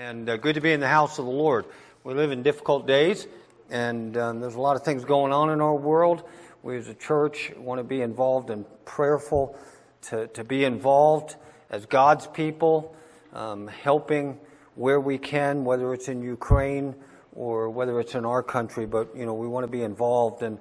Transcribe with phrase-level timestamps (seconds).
[0.00, 1.66] and uh, good to be in the house of the Lord.
[2.04, 3.26] We live in difficult days,
[3.68, 6.22] and um, there's a lot of things going on in our world.
[6.62, 9.58] We as a church want to be involved and prayerful
[10.04, 11.36] to, to be involved
[11.68, 12.96] as God's people,
[13.34, 14.38] um, helping
[14.74, 16.94] where we can, whether it's in Ukraine
[17.32, 18.86] or whether it's in our country.
[18.86, 20.56] But you know, we want to be involved, and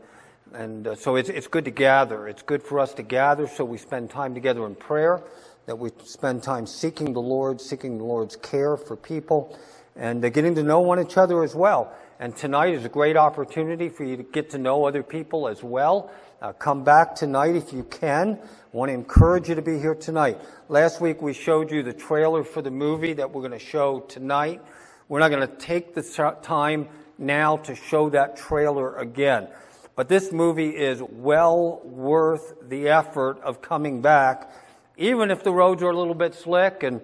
[0.54, 2.28] and uh, so it's it's good to gather.
[2.28, 5.24] It's good for us to gather, so we spend time together in prayer
[5.70, 9.56] that we spend time seeking the Lord, seeking the Lord's care for people,
[9.96, 11.94] and getting to know one another as well.
[12.20, 15.62] And tonight is a great opportunity for you to get to know other people as
[15.62, 16.10] well.
[16.42, 18.40] Uh, come back tonight if you can.
[18.42, 20.42] I want to encourage you to be here tonight.
[20.70, 24.00] Last week we showed you the trailer for the movie that we're going to show
[24.00, 24.64] tonight.
[25.08, 26.02] We're not going to take the
[26.42, 26.88] time
[27.20, 29.50] now to show that trailer again.
[29.96, 34.52] But this movie is well worth the effort of coming back
[35.00, 37.02] even if the roads are a little bit slick and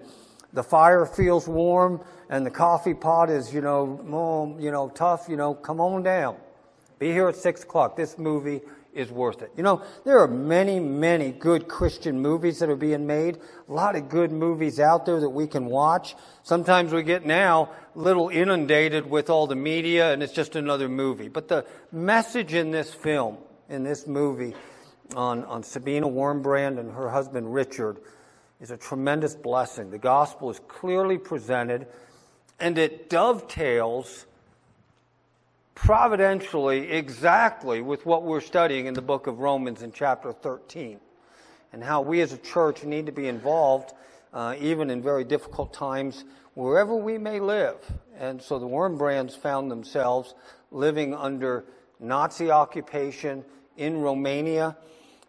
[0.52, 5.36] the fire feels warm and the coffee pot is, you know, you know, tough, you
[5.36, 6.36] know, come on down.
[6.98, 7.96] Be here at six o'clock.
[7.96, 8.60] This movie
[8.92, 9.50] is worth it.
[9.56, 13.38] You know, there are many, many good Christian movies that are being made.
[13.68, 16.14] A lot of good movies out there that we can watch.
[16.42, 20.88] Sometimes we get now a little inundated with all the media and it's just another
[20.88, 21.28] movie.
[21.28, 24.54] But the message in this film, in this movie,
[25.14, 27.98] on, on Sabina Wurmbrand and her husband Richard
[28.60, 29.90] is a tremendous blessing.
[29.90, 31.86] The gospel is clearly presented
[32.58, 34.26] and it dovetails
[35.74, 40.98] providentially exactly with what we're studying in the book of Romans in chapter 13
[41.72, 43.92] and how we as a church need to be involved
[44.32, 47.76] uh, even in very difficult times wherever we may live.
[48.18, 50.34] And so the Wurmbrands found themselves
[50.70, 51.64] living under
[52.00, 53.44] Nazi occupation
[53.76, 54.76] in Romania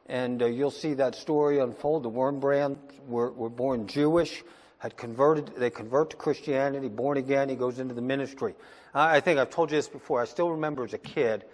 [0.08, 2.04] and uh, you'll see that story unfold.
[2.04, 4.44] The Wurmbrand were, were born Jewish,
[4.80, 8.56] had converted, they convert to Christianity, born again, he goes into the ministry.
[8.94, 10.22] I, I think I've told you this before.
[10.22, 11.46] I still remember as a kid,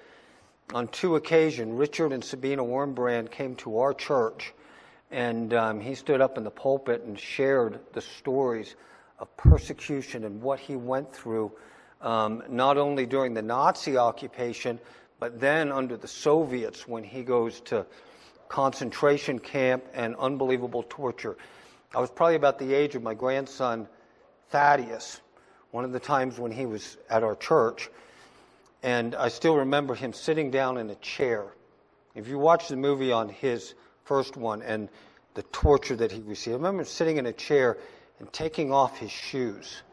[0.73, 4.53] on two occasions, Richard and Sabina Wurmbrand came to our church,
[5.11, 8.75] and um, he stood up in the pulpit and shared the stories
[9.19, 11.51] of persecution and what he went through,
[12.01, 14.79] um, not only during the Nazi occupation,
[15.23, 17.85] but then under the Soviets when he goes to
[18.49, 21.37] concentration camp, and unbelievable torture.
[21.95, 23.87] I was probably about the age of my grandson,
[24.49, 25.21] Thaddeus,
[25.71, 27.89] one of the times when he was at our church.
[28.83, 31.45] And I still remember him sitting down in a chair.
[32.15, 34.89] If you watch the movie on his first one and
[35.35, 37.77] the torture that he received, I remember sitting in a chair
[38.19, 39.83] and taking off his shoes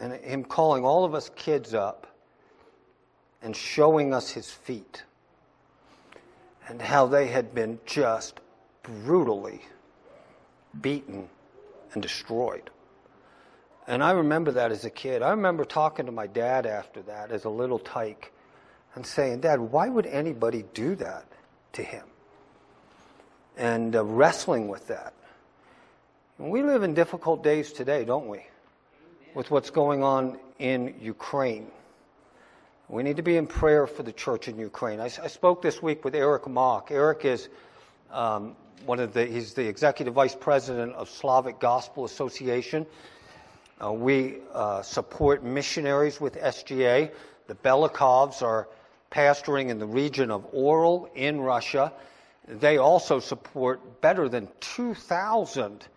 [0.00, 2.06] and him calling all of us kids up
[3.46, 5.04] and showing us his feet
[6.66, 8.40] and how they had been just
[8.82, 9.62] brutally
[10.80, 11.28] beaten
[11.92, 12.70] and destroyed.
[13.86, 15.22] And I remember that as a kid.
[15.22, 18.32] I remember talking to my dad after that as a little tyke
[18.96, 21.24] and saying, Dad, why would anybody do that
[21.74, 22.04] to him?
[23.56, 25.14] And uh, wrestling with that.
[26.40, 28.44] And we live in difficult days today, don't we?
[29.34, 31.70] With what's going on in Ukraine.
[32.88, 35.00] We need to be in prayer for the church in Ukraine.
[35.00, 36.92] I, I spoke this week with Eric Mock.
[36.92, 37.48] Eric is
[38.12, 38.54] um,
[38.84, 42.86] one of the, he's the executive vice president of Slavic Gospel Association.
[43.84, 47.10] Uh, we uh, support missionaries with SGA.
[47.48, 48.68] The Belikovs are
[49.10, 51.92] pastoring in the region of Orel in Russia.
[52.46, 55.88] They also support better than 2,000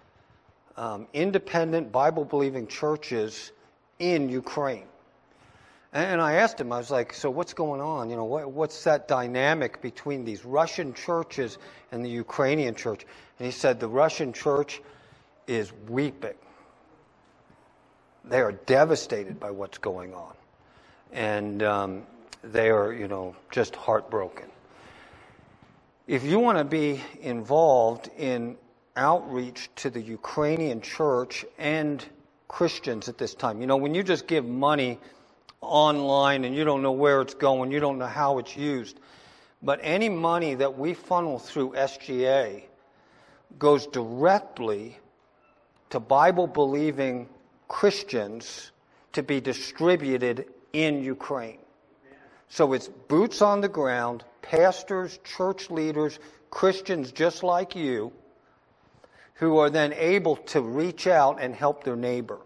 [0.76, 3.52] um, independent Bible believing churches
[4.00, 4.86] in Ukraine.
[5.92, 8.12] And I asked him, I was like, so what's going on?
[8.12, 11.58] You know, what, what's that dynamic between these Russian churches
[11.92, 13.06] and the Ukrainian church?
[13.40, 14.82] And he said, the Russian church
[15.48, 16.36] is weeping.
[18.24, 20.36] They are devastated by what's going on.
[21.12, 22.04] And um,
[22.44, 24.46] they are, you know, just heartbroken.
[26.06, 28.58] If you want to be involved in
[28.96, 32.06] outreach to the Ukrainian church and
[32.48, 35.00] Christians at this time, you know, when you just give money
[35.62, 39.00] online and you don't know where it's going, you don't know how it's used.
[39.62, 42.64] But any money that we funnel through SGA
[43.58, 44.98] goes directly
[45.90, 47.28] to Bible believing
[47.68, 48.72] Christians
[49.14, 51.60] to be distributed in Ukraine.
[52.48, 56.20] So it's boots on the ground, pastors, church leaders,
[56.50, 58.12] Christians just like you,
[59.36, 62.40] who are then able to reach out and help their neighbor.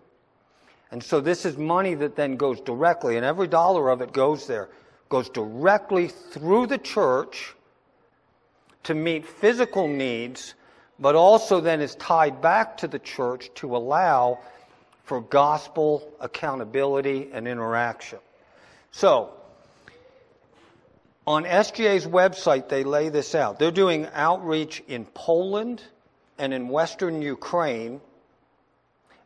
[0.93, 4.45] And so this is money that then goes directly, and every dollar of it goes
[4.45, 4.69] there,
[5.09, 7.55] goes directly through the church
[8.83, 10.53] to meet physical needs,
[10.99, 14.37] but also then is tied back to the church to allow
[15.03, 18.19] for gospel accountability and interaction.
[18.91, 19.33] So,
[21.25, 23.57] on SGA's website, they lay this out.
[23.57, 25.81] They're doing outreach in Poland
[26.37, 27.99] and in Western Ukraine,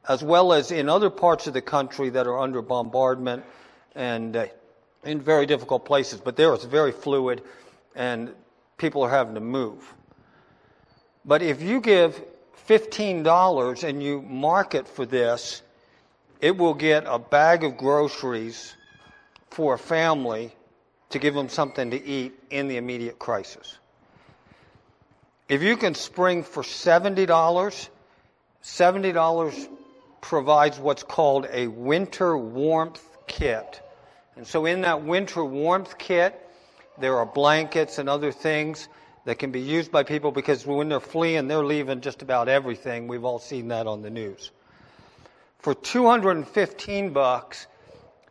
[0.07, 3.43] as well as in other parts of the country that are under bombardment
[3.95, 4.45] and uh,
[5.03, 6.21] in very difficult places.
[6.21, 7.41] But there it's very fluid
[7.95, 8.33] and
[8.77, 9.93] people are having to move.
[11.25, 12.21] But if you give
[12.69, 15.61] $15 and you market for this,
[16.39, 18.75] it will get a bag of groceries
[19.49, 20.53] for a family
[21.09, 23.77] to give them something to eat in the immediate crisis.
[25.49, 27.25] If you can spring for $70,
[28.63, 29.67] $70
[30.27, 33.81] provides what's called a winter warmth kit.
[34.35, 36.37] And so in that winter warmth kit,
[36.97, 38.89] there are blankets and other things
[39.23, 43.07] that can be used by people because when they're fleeing, they're leaving just about everything.
[43.07, 44.51] We've all seen that on the news.
[45.59, 47.65] For 215 bucks,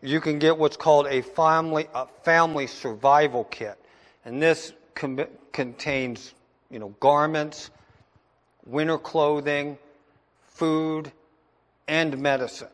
[0.03, 3.79] you can get what's called a family, a family survival kit.
[4.27, 6.35] And this com- contains,
[6.71, 7.71] you know, garments,
[8.67, 9.79] winter clothing,
[10.49, 11.11] food,
[11.89, 12.69] and medicine.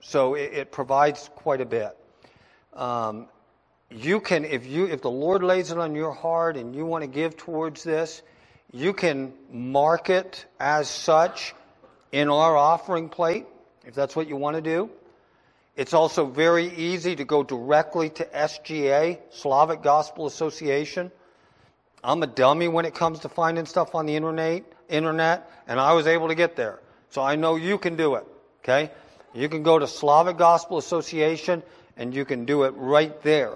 [0.00, 1.96] So it, it provides quite a bit.
[2.74, 3.28] Um,
[3.90, 7.02] you can, if you, if the Lord lays it on your heart and you want
[7.02, 8.22] to give towards this,
[8.72, 11.54] you can mark it as such
[12.12, 13.46] in our offering plate,
[13.84, 14.90] if that's what you want to do.
[15.76, 21.12] It's also very easy to go directly to SGA, Slavic Gospel Association.
[22.02, 25.92] I'm a dummy when it comes to finding stuff on the internet, internet, and I
[25.92, 26.80] was able to get there.
[27.10, 28.26] So I know you can do it.
[28.66, 28.90] Okay?
[29.32, 31.62] You can go to Slavic Gospel Association
[31.96, 33.54] and you can do it right there.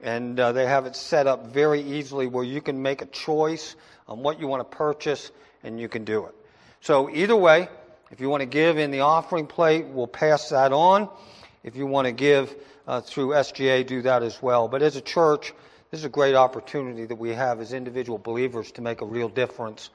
[0.00, 3.76] And uh, they have it set up very easily where you can make a choice
[4.08, 5.30] on what you want to purchase
[5.62, 6.34] and you can do it.
[6.80, 7.68] So either way,
[8.10, 11.08] if you want to give in the offering plate, we'll pass that on.
[11.62, 12.52] If you want to give
[12.88, 14.66] uh, through SGA, do that as well.
[14.66, 15.52] But as a church,
[15.92, 19.28] this is a great opportunity that we have as individual believers to make a real
[19.28, 19.90] difference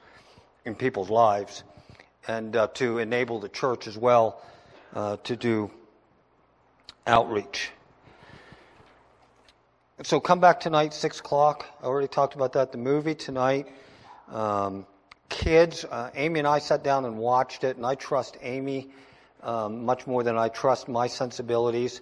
[0.64, 1.64] in people's lives
[2.26, 4.42] and uh, to enable the church as well
[4.94, 5.70] uh, to do
[7.06, 7.70] outreach.
[10.02, 11.66] So come back tonight, 6 o'clock.
[11.82, 12.70] I already talked about that.
[12.70, 13.66] The movie tonight.
[14.30, 14.86] Um,
[15.28, 18.90] kids, uh, Amy and I sat down and watched it, and I trust Amy
[19.42, 22.00] um, much more than I trust my sensibilities.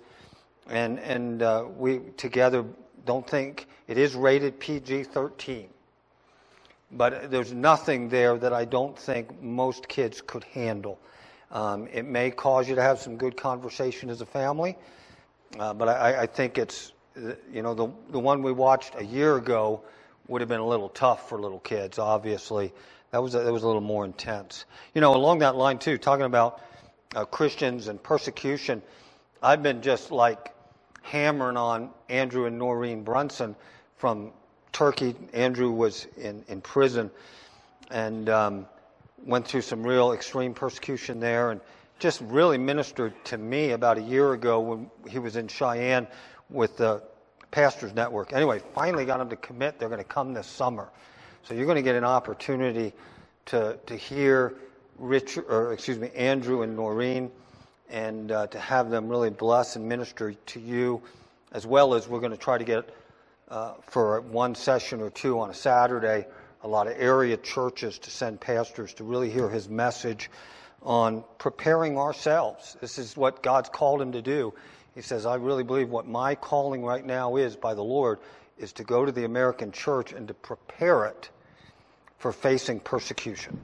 [0.68, 2.64] And, and uh, we together
[3.06, 5.68] don't think it is rated PG 13.
[6.92, 10.98] But there's nothing there that I don't think most kids could handle.
[11.50, 14.76] Um, it may cause you to have some good conversation as a family,
[15.58, 16.92] uh, but I, I think it's
[17.52, 19.82] you know, the, the one we watched a year ago
[20.28, 22.72] would have been a little tough for little kids, obviously.
[23.10, 24.64] That was a, that was a little more intense.
[24.94, 26.60] You know, along that line, too, talking about
[27.14, 28.82] uh, Christians and persecution,
[29.42, 30.54] I've been just like
[31.02, 33.56] hammering on Andrew and Norine Brunson
[33.96, 34.32] from
[34.76, 35.14] Turkey.
[35.32, 37.10] Andrew was in, in prison
[37.90, 38.66] and um,
[39.24, 41.62] went through some real extreme persecution there and
[41.98, 46.06] just really ministered to me about a year ago when he was in Cheyenne
[46.50, 47.02] with the
[47.50, 48.34] Pastors Network.
[48.34, 49.78] Anyway, finally got him to commit.
[49.78, 50.90] They're going to come this summer.
[51.44, 52.92] So you're going to get an opportunity
[53.46, 54.56] to, to hear
[54.98, 57.30] Richard, or excuse me, Andrew and Norine,
[57.88, 61.00] and uh, to have them really bless and minister to you,
[61.52, 62.94] as well as we're going to try to get
[63.48, 66.26] uh, for one session or two on a Saturday,
[66.62, 70.30] a lot of area churches to send pastors to really hear his message
[70.82, 72.76] on preparing ourselves.
[72.80, 74.54] This is what God's called him to do.
[74.94, 78.18] He says, I really believe what my calling right now is by the Lord
[78.58, 81.28] is to go to the American church and to prepare it
[82.18, 83.60] for facing persecution.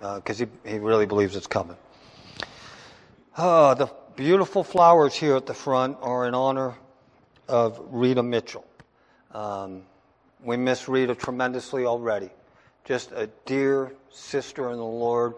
[0.00, 1.76] Because uh, he, he really believes it's coming.
[3.36, 6.74] Uh, the beautiful flowers here at the front are in honor
[7.48, 8.64] of Rita Mitchell.
[9.32, 9.82] Um,
[10.42, 12.30] we miss Rita tremendously already.
[12.84, 15.34] Just a dear sister in the Lord.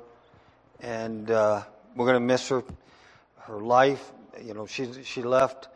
[0.81, 1.63] And uh,
[1.95, 2.65] we're going to miss her,
[3.41, 5.69] her life, you know, she, she left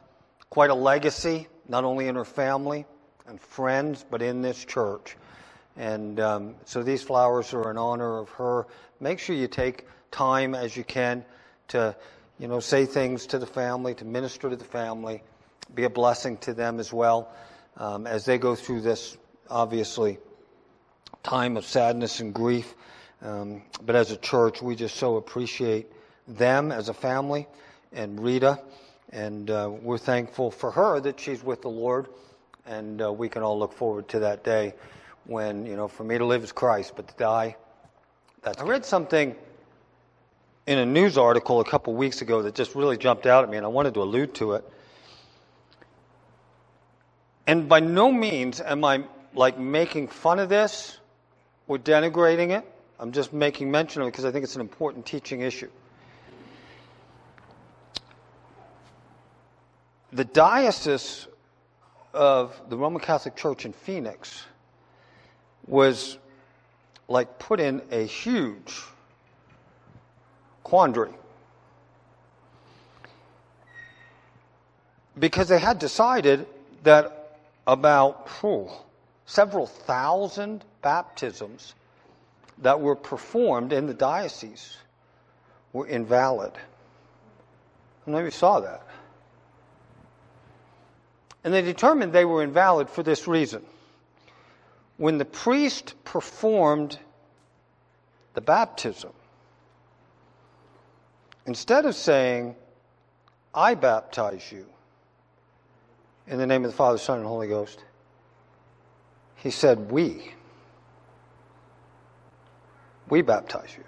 [0.48, 2.86] quite a legacy, not only in her family
[3.26, 5.16] and friends, but in this church.
[5.76, 8.66] And um, so these flowers are in honor of her.
[8.98, 11.24] Make sure you take time as you can
[11.68, 11.94] to,
[12.38, 15.22] you know, say things to the family, to minister to the family,
[15.74, 17.30] be a blessing to them as well
[17.76, 19.16] um, as they go through this,
[19.50, 20.18] obviously,
[21.22, 22.74] time of sadness and grief.
[23.22, 25.90] Um, but as a church, we just so appreciate
[26.28, 27.46] them as a family
[27.92, 28.60] and Rita.
[29.10, 32.08] And uh, we're thankful for her that she's with the Lord.
[32.66, 34.74] And uh, we can all look forward to that day
[35.24, 37.56] when, you know, for me to live is Christ, but to die,
[38.42, 38.60] that's.
[38.60, 39.34] I read something
[40.66, 43.56] in a news article a couple weeks ago that just really jumped out at me,
[43.56, 44.64] and I wanted to allude to it.
[47.46, 50.98] And by no means am I like making fun of this
[51.68, 52.64] or denigrating it.
[52.98, 55.70] I'm just making mention of it because I think it's an important teaching issue.
[60.12, 61.26] The diocese
[62.14, 64.44] of the Roman Catholic Church in Phoenix
[65.66, 66.16] was
[67.08, 68.80] like put in a huge
[70.64, 71.12] quandary.
[75.18, 76.46] Because they had decided
[76.82, 77.25] that
[77.66, 78.70] about whew,
[79.24, 81.74] several thousand baptisms
[82.58, 84.76] that were performed in the diocese
[85.72, 86.52] were invalid.
[88.06, 88.82] I you saw that.
[91.44, 93.64] And they determined they were invalid for this reason.
[94.96, 96.98] When the priest performed
[98.34, 99.12] the baptism,
[101.46, 102.56] instead of saying,
[103.54, 104.66] I baptize you
[106.26, 107.84] in the name of the Father, Son, and Holy Ghost,
[109.36, 110.32] he said, We.
[113.08, 113.84] We baptize you.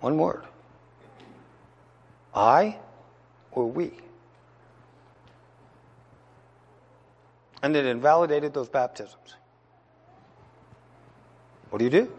[0.00, 0.44] One word.
[2.34, 2.78] I
[3.50, 3.92] or we.
[7.62, 9.36] and it invalidated those baptisms.
[11.70, 12.12] What do you do?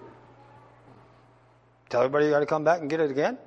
[1.90, 3.38] Tell everybody you got to come back and get it again?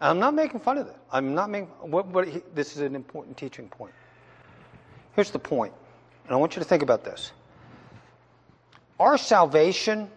[0.00, 0.96] I'm not making fun of it.
[1.12, 1.68] I'm not making.
[1.80, 3.92] What, what he, this is an important teaching point.
[5.18, 5.72] Here's the point,
[6.26, 7.32] and I want you to think about this.
[9.00, 10.08] Our salvation,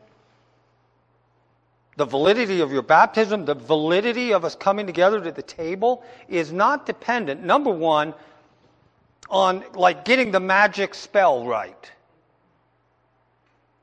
[1.97, 6.53] the validity of your baptism, the validity of us coming together to the table, is
[6.53, 7.43] not dependent.
[7.43, 8.13] Number one
[9.27, 11.91] on like getting the magic spell right.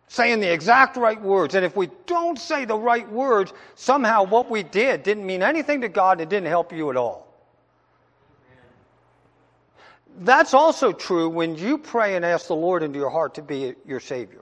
[0.07, 1.57] Saying the exact right words.
[1.57, 5.81] And if we don't say the right words, somehow what we did didn't mean anything
[5.81, 7.28] to God and it didn't help you at all.
[10.21, 13.75] That's also true when you pray and ask the Lord into your heart to be
[13.87, 14.41] your Savior.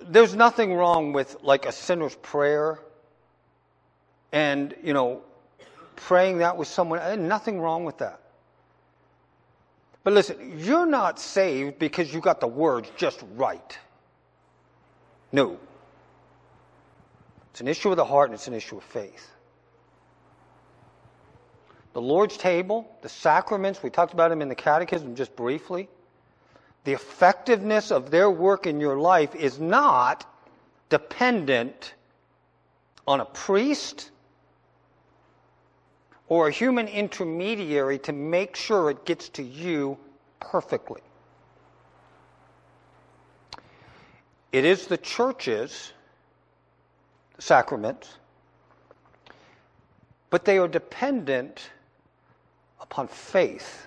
[0.00, 2.80] There's nothing wrong with like a sinner's prayer
[4.32, 5.22] and, you know,
[5.96, 7.26] praying that with someone.
[7.26, 8.20] Nothing wrong with that.
[10.04, 13.78] But listen, you're not saved because you got the words just right.
[15.32, 15.58] No.
[17.50, 19.30] It's an issue of the heart and it's an issue of faith.
[21.92, 25.88] The Lord's table, the sacraments, we talked about them in the catechism just briefly.
[26.84, 30.24] The effectiveness of their work in your life is not
[30.88, 31.94] dependent
[33.06, 34.10] on a priest
[36.28, 39.98] or a human intermediary to make sure it gets to you
[40.38, 41.00] perfectly.
[44.52, 45.92] It is the church's
[47.38, 48.16] sacraments,
[50.30, 51.70] but they are dependent
[52.90, 53.86] upon faith,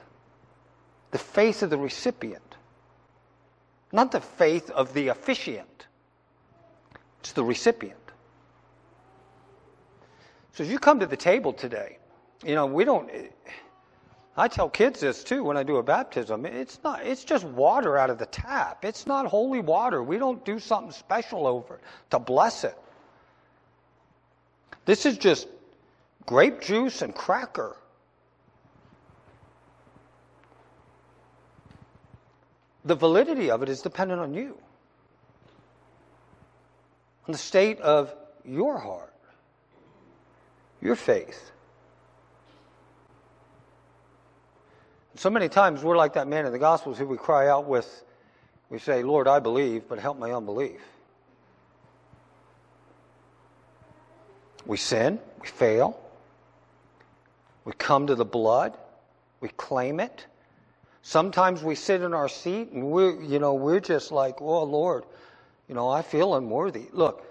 [1.12, 2.56] the faith of the recipient,
[3.92, 5.88] not the faith of the officiant.
[7.20, 8.00] It's the recipient.
[10.54, 11.98] So as you come to the table today,
[12.46, 13.10] you know, we don't.
[14.36, 16.46] I tell kids this too when I do a baptism.
[16.46, 17.06] It's not.
[17.06, 18.86] It's just water out of the tap.
[18.86, 20.02] It's not holy water.
[20.02, 21.82] We don't do something special over it
[22.12, 22.78] to bless it.
[24.86, 25.48] This is just
[26.26, 27.78] grape juice and cracker.
[32.86, 34.58] The validity of it is dependent on you,
[37.28, 38.14] on the state of
[38.44, 39.14] your heart,
[40.82, 41.52] your faith.
[45.16, 48.04] So many times we're like that man in the Gospels who we cry out with,
[48.70, 50.82] we say, Lord, I believe, but help my unbelief.
[54.66, 56.00] We sin, we fail,
[57.64, 58.78] we come to the blood,
[59.40, 60.26] we claim it.
[61.04, 65.04] Sometimes we sit in our seat and we're, you know, we're just like, oh Lord,
[65.68, 66.88] you know, I feel unworthy.
[66.94, 67.26] Look,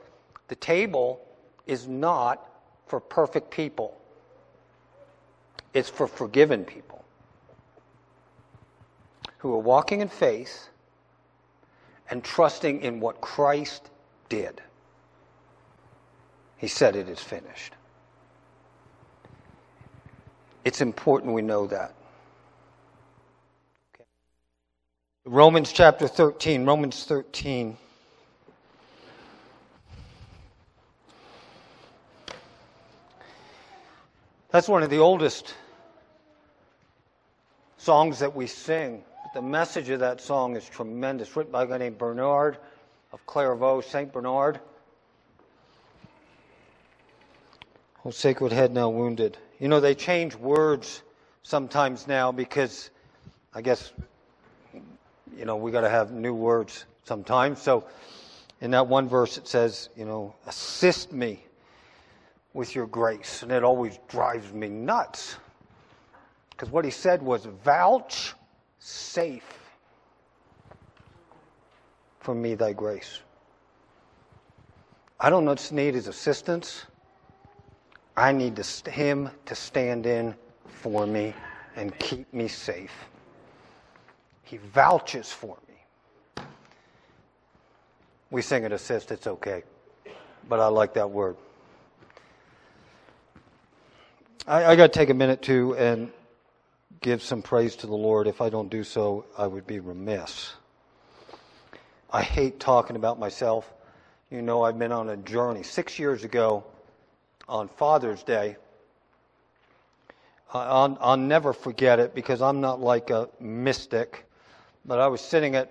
[0.48, 1.26] the table
[1.66, 2.48] is not
[2.86, 3.98] for perfect people.
[5.74, 7.04] It's for forgiven people
[9.38, 10.68] who are walking in faith
[12.10, 13.90] and trusting in what Christ
[14.28, 14.60] did.
[16.58, 17.74] He said, It is finished.
[20.64, 21.94] It's important we know that.
[23.94, 24.04] Okay.
[25.24, 27.76] Romans chapter 13, Romans 13.
[34.50, 35.54] That's one of the oldest
[37.78, 41.78] songs that we sing the message of that song is tremendous, written by a guy
[41.78, 42.58] named Bernard
[43.12, 44.12] of Clairvaux, St.
[44.12, 44.60] Bernard.
[48.04, 49.38] Oh, Sacred Head now wounded.
[49.58, 51.02] You know, they change words
[51.42, 52.90] sometimes now because
[53.54, 53.92] I guess,
[55.36, 57.60] you know, we got to have new words sometimes.
[57.60, 57.84] So
[58.60, 61.44] in that one verse it says, you know, assist me
[62.54, 63.42] with your grace.
[63.42, 65.36] And it always drives me nuts.
[66.50, 68.34] Because what he said was, vouch
[68.78, 69.58] safe
[72.20, 73.20] for me thy grace.
[75.18, 76.84] I don't just need his assistance.
[78.16, 80.34] I need him to stand in
[80.66, 81.34] for me
[81.76, 82.92] and keep me safe.
[84.52, 86.44] He vouches for me.
[88.30, 89.62] We sing it assist, it's okay.
[90.46, 91.36] But I like that word.
[94.46, 96.12] I, I got to take a minute to and
[97.00, 98.26] give some praise to the Lord.
[98.26, 100.52] If I don't do so, I would be remiss.
[102.12, 103.72] I hate talking about myself.
[104.30, 105.62] You know, I've been on a journey.
[105.62, 106.62] Six years ago,
[107.48, 108.58] on Father's Day,
[110.52, 114.26] I'll, I'll never forget it because I'm not like a mystic,
[114.84, 115.70] but I was sitting at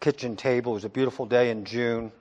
[0.00, 0.72] kitchen table.
[0.72, 2.12] It was a beautiful day in June,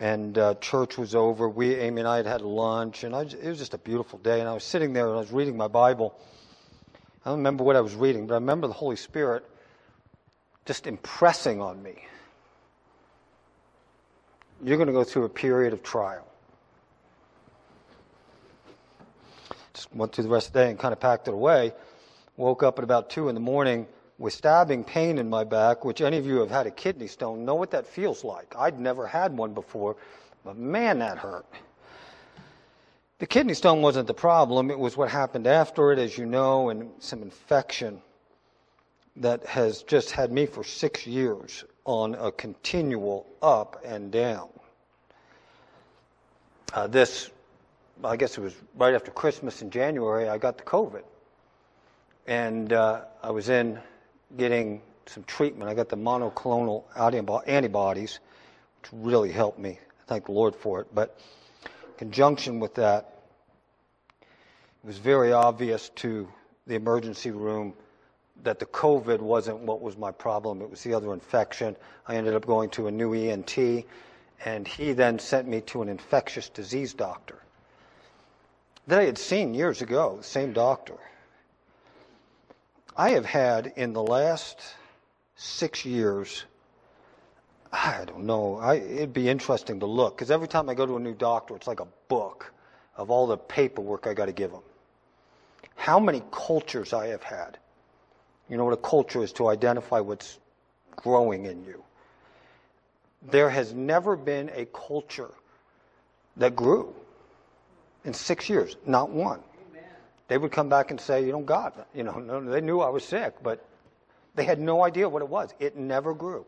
[0.00, 1.48] and uh, church was over.
[1.48, 4.40] We, Amy and I, had had lunch, and was, it was just a beautiful day.
[4.40, 6.18] And I was sitting there and I was reading my Bible.
[7.24, 9.44] I don't remember what I was reading, but I remember the Holy Spirit
[10.64, 12.04] just impressing on me.
[14.62, 16.26] You're going to go through a period of trial.
[19.74, 21.72] Just went through the rest of the day and kind of packed it away.
[22.36, 23.86] Woke up at about two in the morning
[24.18, 27.44] with stabbing pain in my back, which any of you have had a kidney stone
[27.44, 28.54] know what that feels like.
[28.56, 29.96] I'd never had one before,
[30.44, 31.46] but man, that hurt.
[33.18, 36.70] The kidney stone wasn't the problem, it was what happened after it, as you know,
[36.70, 38.00] and some infection
[39.16, 44.48] that has just had me for six years on a continual up and down.
[46.74, 47.30] Uh, this,
[48.04, 51.02] I guess it was right after Christmas in January, I got the COVID.
[52.26, 53.78] And uh, I was in
[54.36, 55.70] getting some treatment.
[55.70, 56.84] I got the monoclonal
[57.46, 58.18] antibodies,
[58.80, 59.78] which really helped me.
[60.06, 60.88] Thank the Lord for it.
[60.94, 61.18] But
[61.64, 63.12] in conjunction with that,
[64.20, 66.28] it was very obvious to
[66.66, 67.74] the emergency room
[68.42, 70.60] that the COVID wasn't what was my problem.
[70.60, 71.76] It was the other infection.
[72.06, 73.84] I ended up going to a new ENT,
[74.44, 77.42] and he then sent me to an infectious disease doctor
[78.86, 80.94] that I had seen years ago, the same doctor.
[82.96, 84.60] I have had in the last
[85.36, 86.44] six years,
[87.72, 90.96] I don't know, I, it'd be interesting to look, because every time I go to
[90.96, 92.52] a new doctor, it's like a book
[92.96, 94.62] of all the paperwork I got to give them.
[95.74, 97.58] How many cultures I have had
[98.48, 100.38] you know what a culture is to identify what's
[100.94, 101.82] growing in you.
[103.30, 105.30] There has never been a culture
[106.36, 106.94] that grew
[108.04, 109.40] in six years, not one.
[110.28, 112.88] They would come back and say, you know, God, you know, no, they knew I
[112.88, 113.64] was sick, but
[114.34, 115.54] they had no idea what it was.
[115.60, 116.44] It never grew.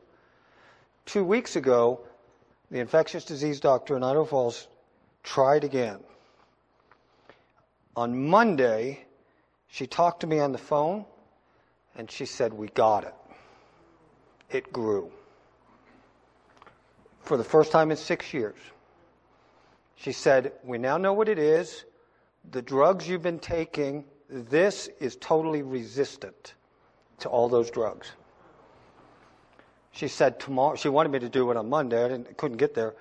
[1.06, 2.00] Two weeks ago,
[2.70, 4.66] the infectious disease doctor in Idaho Falls
[5.22, 6.00] tried again.
[7.96, 9.04] On Monday,
[9.68, 11.04] she talked to me on the phone
[11.96, 13.14] and she said, We got it.
[14.50, 15.10] It grew.
[17.22, 18.56] For the first time in six years.
[19.96, 21.84] She said, We now know what it is.
[22.50, 26.54] The drugs you've been taking, this is totally resistant
[27.18, 28.12] to all those drugs.
[29.92, 32.02] She said tomorrow, she wanted me to do it on Monday.
[32.02, 32.94] I didn't, couldn't get there.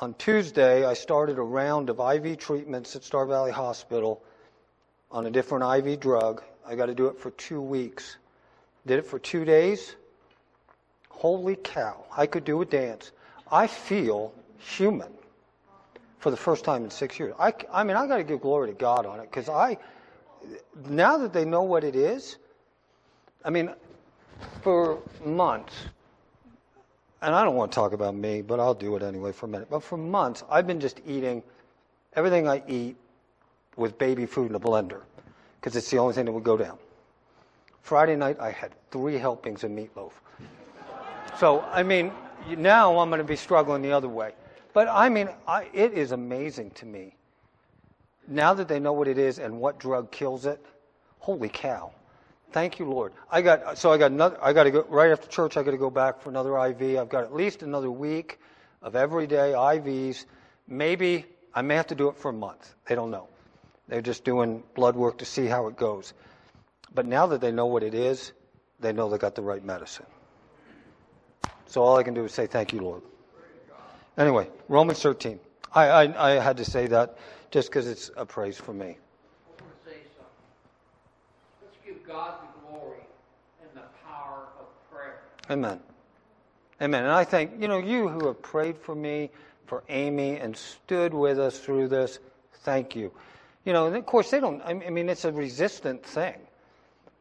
[0.00, 4.22] On Tuesday, I started a round of IV treatments at Star Valley Hospital
[5.10, 6.42] on a different IV drug.
[6.66, 8.16] I got to do it for two weeks.
[8.86, 9.96] Did it for two days.
[11.10, 12.04] Holy cow.
[12.16, 13.10] I could do a dance.
[13.50, 15.17] I feel human
[16.18, 17.34] for the first time in six years.
[17.38, 19.78] I, I mean, I got to give glory to God on it because I,
[20.88, 22.36] now that they know what it is,
[23.44, 23.70] I mean,
[24.62, 25.74] for months,
[27.22, 29.48] and I don't want to talk about me, but I'll do it anyway for a
[29.48, 29.68] minute.
[29.70, 31.42] But for months, I've been just eating
[32.14, 32.96] everything I eat
[33.76, 35.02] with baby food in a blender
[35.60, 36.78] because it's the only thing that would go down.
[37.82, 40.12] Friday night, I had three helpings of meatloaf.
[41.38, 42.12] So, I mean,
[42.56, 44.32] now I'm going to be struggling the other way.
[44.72, 47.16] But I mean, I, it is amazing to me.
[48.26, 50.64] Now that they know what it is and what drug kills it,
[51.18, 51.92] holy cow.
[52.52, 53.12] Thank you, Lord.
[53.30, 54.38] I got so I got another.
[54.42, 55.56] I got to go right after church.
[55.56, 56.98] I got to go back for another IV.
[56.98, 58.38] I've got at least another week
[58.82, 60.24] of everyday IVs.
[60.66, 62.74] Maybe I may have to do it for a month.
[62.86, 63.28] They don't know.
[63.88, 66.12] They're just doing blood work to see how it goes.
[66.94, 68.32] But now that they know what it is,
[68.80, 70.06] they know they got the right medicine.
[71.66, 73.02] So all I can do is say thank you, Lord.
[74.18, 75.38] Anyway, Romans 13.
[75.72, 77.16] I, I, I had to say that
[77.52, 78.84] just because it's a praise for me.
[78.84, 80.26] I want to say something.
[81.62, 83.06] Let's give God the glory
[83.62, 85.20] and the power of prayer.
[85.48, 85.78] Amen.
[86.82, 87.04] Amen.
[87.04, 89.30] And I thank, you know, you who have prayed for me,
[89.66, 92.18] for Amy, and stood with us through this,
[92.64, 93.12] thank you.
[93.64, 96.34] You know, and of course, they don't, I mean, it's a resistant thing.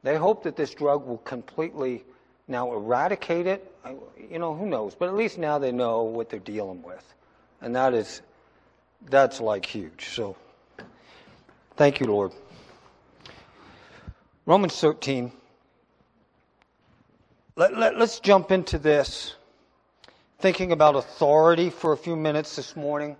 [0.01, 2.05] They hope that this drug will completely
[2.47, 3.73] now eradicate it.
[4.29, 4.95] You know, who knows?
[4.95, 7.03] But at least now they know what they're dealing with.
[7.61, 8.21] And that is,
[9.09, 10.09] that's like huge.
[10.09, 10.35] So,
[11.75, 12.31] thank you, Lord.
[14.45, 15.31] Romans 13.
[17.55, 19.35] Let, let, let's jump into this
[20.39, 23.17] thinking about authority for a few minutes this morning.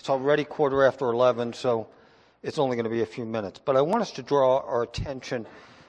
[0.00, 1.88] It's already quarter after 11, so
[2.42, 3.60] it's only going to be a few minutes.
[3.62, 5.46] But I want us to draw our attention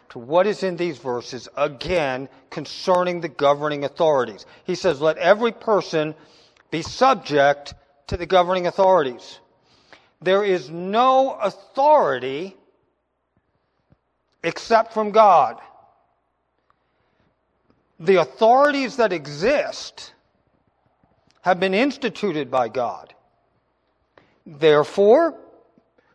[0.10, 4.46] to what is in these verses again concerning the governing authorities.
[4.64, 6.16] He says, Let every person
[6.72, 7.74] be subject
[8.08, 9.40] to the governing authorities.
[10.22, 12.56] There is no authority
[14.44, 15.60] except from God.
[18.00, 20.14] The authorities that exist
[21.42, 23.14] have been instituted by God.
[24.46, 25.36] Therefore,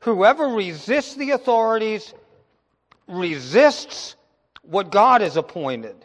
[0.00, 2.14] whoever resists the authorities
[3.08, 4.16] resists
[4.62, 5.96] what God has appointed.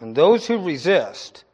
[0.00, 1.44] And those who resist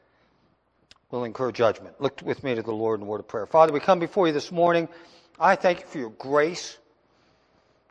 [1.11, 2.01] will incur judgment.
[2.01, 3.47] Look with me to the Lord in a word of prayer.
[3.47, 4.89] Father, we come before you this morning.
[5.39, 6.79] I thank you for your grace.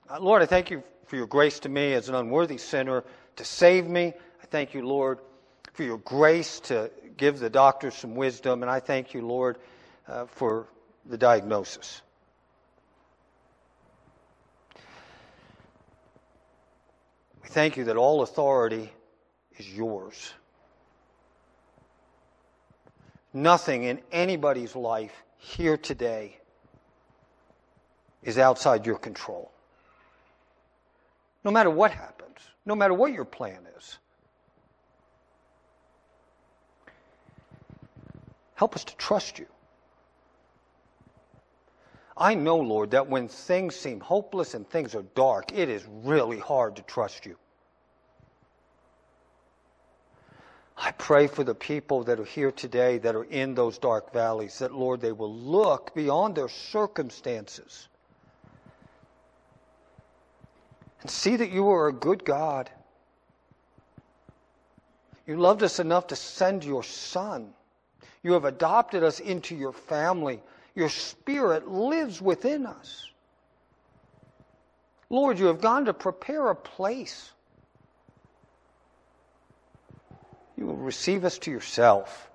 [0.10, 3.03] Uh, Lord, I thank you for your grace to me as an unworthy sinner
[3.36, 4.13] to save me.
[4.41, 5.19] I thank you, Lord,
[5.73, 8.63] for your grace to give the doctors some wisdom.
[8.63, 9.58] And I thank you, Lord,
[10.08, 10.67] uh, for
[11.05, 12.01] the diagnosis.
[17.43, 18.91] We thank you that all authority
[19.58, 20.34] is yours.
[23.34, 26.38] Nothing in anybody's life here today
[28.23, 29.52] is outside your control.
[31.43, 33.97] No matter what happens, no matter what your plan is.
[38.56, 39.45] Help us to trust you.
[42.19, 46.38] I know, Lord, that when things seem hopeless and things are dark, it is really
[46.38, 47.38] hard to trust you.
[50.77, 54.60] I pray for the people that are here today that are in those dark valleys,
[54.60, 57.88] that, Lord, they will look beyond their circumstances
[61.01, 62.69] and see that you are a good God.
[65.25, 67.53] You loved us enough to send your Son.
[68.23, 70.41] You have adopted us into your family.
[70.80, 73.12] Your Spirit lives within us.
[75.10, 77.34] Lord, you have gone to prepare a place.
[80.56, 82.30] You will receive us to yourself.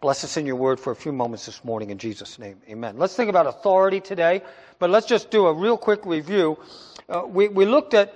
[0.00, 2.60] Bless us in your word for a few moments this morning in Jesus' name.
[2.68, 2.96] Amen.
[2.96, 4.42] Let's think about authority today,
[4.78, 6.58] but let's just do a real quick review.
[7.08, 8.14] Uh, we, we looked at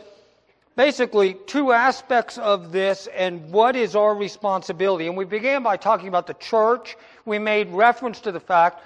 [0.77, 5.09] basically two aspects of this and what is our responsibility.
[5.09, 6.97] And we began by talking about the church.
[7.24, 8.82] We made reference to the fact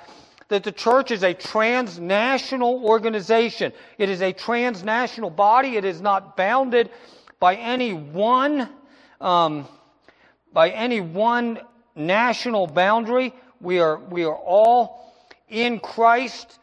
[0.49, 3.73] that the church is a transnational organization.
[3.99, 5.77] It is a transnational body.
[5.77, 6.91] It is not bounded
[7.41, 8.69] by any one,
[9.21, 9.67] um,
[10.53, 11.61] by any one
[11.95, 13.35] national boundary.
[13.61, 15.13] We are, we are all
[15.49, 16.59] in Christ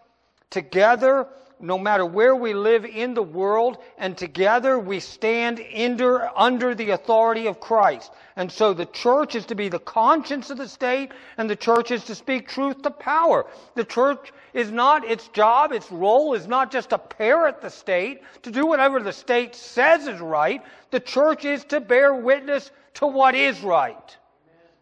[0.50, 1.28] together
[1.64, 6.90] no matter where we live in the world, and together we stand under, under the
[6.90, 8.12] authority of Christ.
[8.36, 11.90] And so the church is to be the conscience of the state, and the church
[11.92, 13.46] is to speak truth to power.
[13.76, 18.22] The church is not, its job, its role is not just to parrot the state,
[18.42, 20.62] to do whatever the state says is right.
[20.92, 24.18] The church is to bear witness to what is right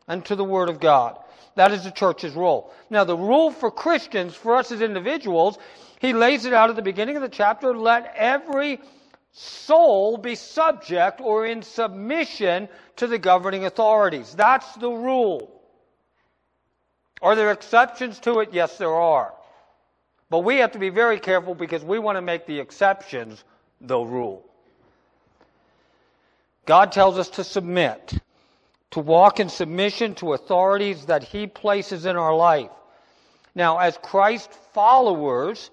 [0.07, 1.19] and to the Word of God.
[1.55, 2.73] That is the church's role.
[2.89, 5.59] Now, the rule for Christians, for us as individuals,
[6.01, 7.77] he lays it out at the beginning of the chapter.
[7.77, 8.79] Let every
[9.33, 14.33] soul be subject or in submission to the governing authorities.
[14.33, 15.61] That's the rule.
[17.21, 18.49] Are there exceptions to it?
[18.51, 19.31] Yes, there are.
[20.31, 23.43] But we have to be very careful because we want to make the exceptions
[23.79, 24.43] the rule.
[26.65, 28.11] God tells us to submit,
[28.89, 32.71] to walk in submission to authorities that He places in our life.
[33.53, 35.69] Now, as Christ followers,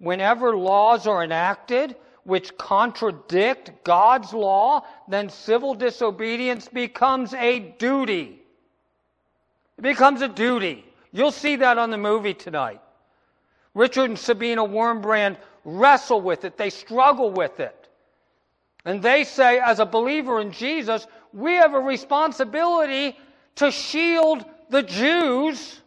[0.00, 8.42] whenever laws are enacted which contradict God's law, then civil disobedience becomes a duty.
[9.78, 10.84] It becomes a duty.
[11.12, 12.80] You'll see that on the movie tonight.
[13.74, 17.88] Richard and Sabina Wurmbrand wrestle with it, they struggle with it.
[18.84, 23.16] And they say, as a believer in Jesus, we have a responsibility
[23.56, 25.80] to shield the Jews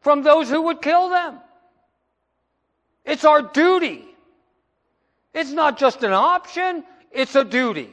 [0.00, 1.40] from those who would kill them.
[3.08, 4.04] It's our duty.
[5.32, 7.88] It's not just an option, it's a duty.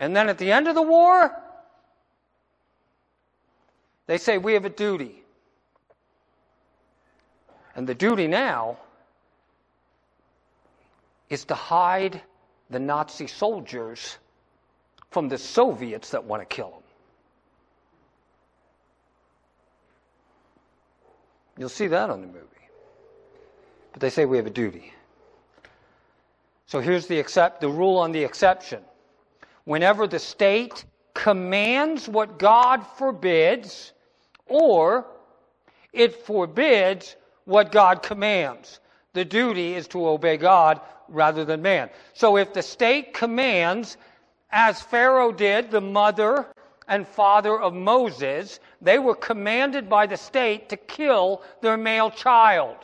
[0.00, 1.30] And then at the end of the war,
[4.08, 5.22] they say we have a duty.
[7.76, 8.78] And the duty now
[11.30, 12.20] is to hide
[12.68, 14.18] the Nazi soldiers
[15.10, 16.82] from the Soviets that want to kill them.
[21.58, 22.57] You'll see that on the movie.
[23.98, 24.92] But they say we have a duty.
[26.66, 28.84] So here's the accept the rule on the exception.
[29.64, 30.84] Whenever the state
[31.14, 33.92] commands what God forbids,
[34.46, 35.04] or
[35.92, 38.78] it forbids what God commands.
[39.14, 41.90] The duty is to obey God rather than man.
[42.12, 43.96] So if the state commands,
[44.52, 46.46] as Pharaoh did, the mother
[46.86, 52.76] and father of Moses, they were commanded by the state to kill their male child.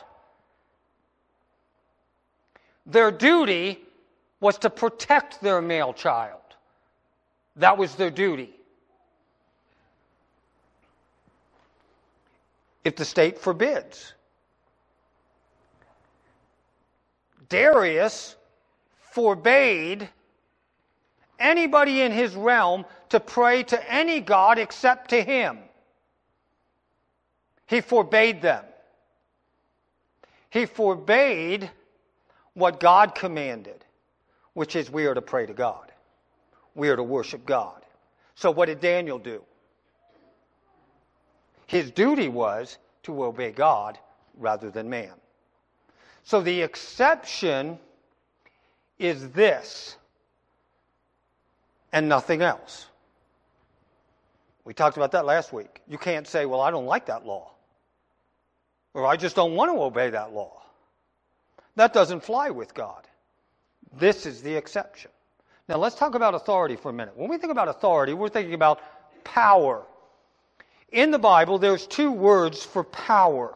[2.85, 3.79] Their duty
[4.39, 6.41] was to protect their male child.
[7.55, 8.51] That was their duty.
[12.83, 14.13] If the state forbids,
[17.49, 18.35] Darius
[19.11, 20.09] forbade
[21.39, 25.59] anybody in his realm to pray to any god except to him.
[27.67, 28.63] He forbade them.
[30.49, 31.71] He forbade
[32.55, 33.85] what God commanded,
[34.53, 35.91] which is we are to pray to God.
[36.73, 37.81] We are to worship God.
[38.33, 39.43] So what did Daniel do?
[41.67, 43.97] His duty was to obey God
[44.37, 45.13] rather than man.
[46.23, 47.77] So the exception
[48.97, 49.97] is this
[51.91, 52.87] and nothing else.
[54.63, 55.81] We talked about that last week.
[55.87, 57.51] You can't say, well, I don't like that law.
[58.93, 60.64] Or I just don't want to obey that law.
[61.75, 63.07] That doesn't fly with God.
[63.93, 65.11] This is the exception.
[65.67, 67.17] Now let's talk about authority for a minute.
[67.17, 68.81] When we think about authority, we're thinking about
[69.23, 69.83] power.
[70.91, 73.55] In the Bible, there's two words for power.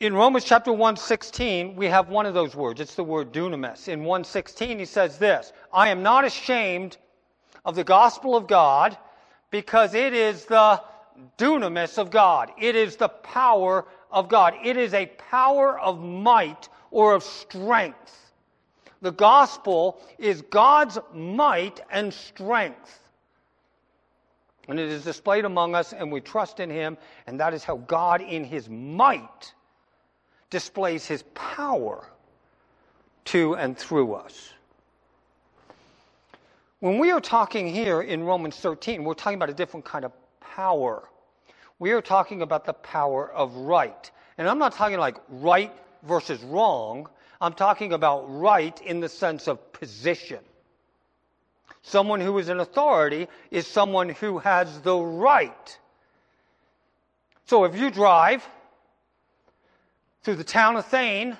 [0.00, 2.80] In Romans chapter 1:16, we have one of those words.
[2.80, 3.88] It's the word dunamis.
[3.88, 6.96] In 1:16, he says this, "I am not ashamed
[7.64, 8.96] of the gospel of God,
[9.50, 10.82] because it is the
[11.38, 12.52] dunamis of God.
[12.58, 14.54] It is the power of God.
[14.64, 18.32] It is a power of might or of strength.
[19.02, 23.00] The gospel is God's might and strength.
[24.68, 27.76] And it is displayed among us, and we trust in Him, and that is how
[27.76, 29.54] God, in His might,
[30.50, 32.06] displays his power
[33.26, 34.52] to and through us.
[36.80, 40.12] When we are talking here in Romans 13, we're talking about a different kind of
[40.40, 41.08] power.
[41.78, 44.10] We are talking about the power of right.
[44.38, 47.08] And I'm not talking like right versus wrong.
[47.40, 50.40] I'm talking about right in the sense of position.
[51.82, 55.78] Someone who is an authority is someone who has the right.
[57.44, 58.46] So if you drive
[60.22, 61.36] through the town of Thayne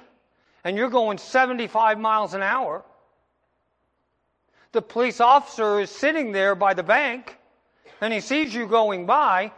[0.63, 2.85] and you're going 75 miles an hour,
[4.73, 7.39] the police officer is sitting there by the bank
[8.01, 9.51] and he sees you going by.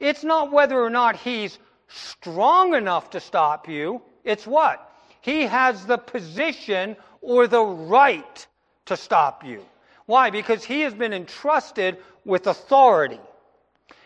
[0.00, 1.58] It's not whether or not he's
[1.88, 4.86] strong enough to stop you, it's what?
[5.20, 8.46] He has the position or the right
[8.86, 9.64] to stop you.
[10.06, 10.30] Why?
[10.30, 13.20] Because he has been entrusted with authority.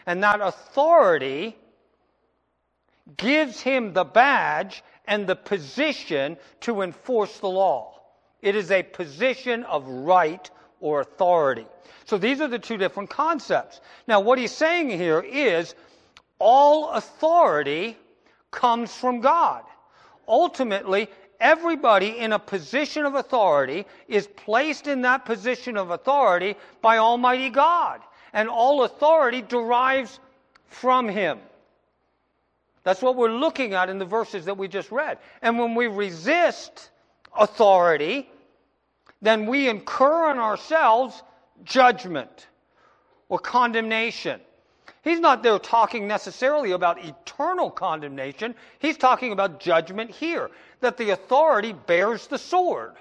[0.06, 1.56] And that authority
[3.16, 8.00] gives him the badge and the position to enforce the law.
[8.42, 10.50] It is a position of right
[10.84, 11.66] or authority.
[12.04, 13.80] So these are the two different concepts.
[14.06, 15.74] Now, what he's saying here is
[16.38, 17.96] all authority
[18.50, 19.64] comes from God.
[20.28, 21.08] Ultimately,
[21.40, 27.48] everybody in a position of authority is placed in that position of authority by Almighty
[27.48, 28.02] God.
[28.34, 30.20] And all authority derives
[30.66, 31.38] from Him.
[32.82, 35.16] That's what we're looking at in the verses that we just read.
[35.40, 36.90] And when we resist
[37.34, 38.28] authority,
[39.24, 41.22] then we incur on ourselves
[41.64, 42.46] judgment
[43.28, 44.40] or condemnation.
[45.02, 48.54] He's not there talking necessarily about eternal condemnation.
[48.78, 52.92] He's talking about judgment here, that the authority bears the sword.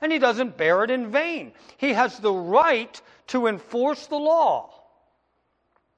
[0.00, 1.52] And he doesn't bear it in vain.
[1.76, 4.70] He has the right to enforce the law.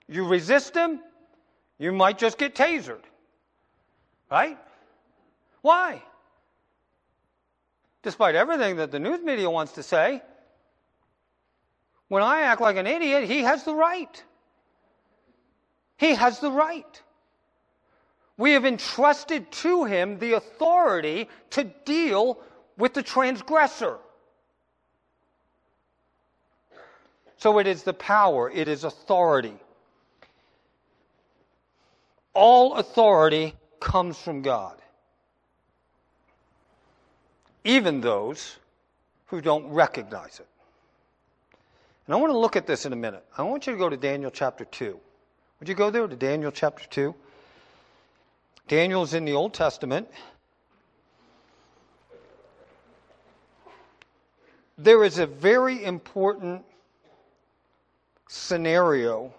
[0.08, 1.00] You resist him,
[1.78, 3.02] you might just get tasered.
[4.30, 4.58] Right?
[5.62, 6.02] Why?
[8.06, 10.22] Despite everything that the news media wants to say.
[12.06, 14.22] When I act like an idiot, he has the right.
[15.96, 17.02] He has the right.
[18.36, 22.38] We have entrusted to him the authority to deal
[22.78, 23.98] with the transgressor.
[27.38, 29.58] So it is the power, it is authority.
[32.34, 34.80] All authority comes from God.
[37.66, 38.58] Even those
[39.26, 40.46] who don't recognize it.
[42.06, 43.24] And I want to look at this in a minute.
[43.36, 44.96] I want you to go to Daniel chapter 2.
[45.58, 47.12] Would you go there to Daniel chapter 2?
[48.68, 50.08] Daniel is in the Old Testament.
[54.78, 56.64] There is a very important
[58.28, 59.34] scenario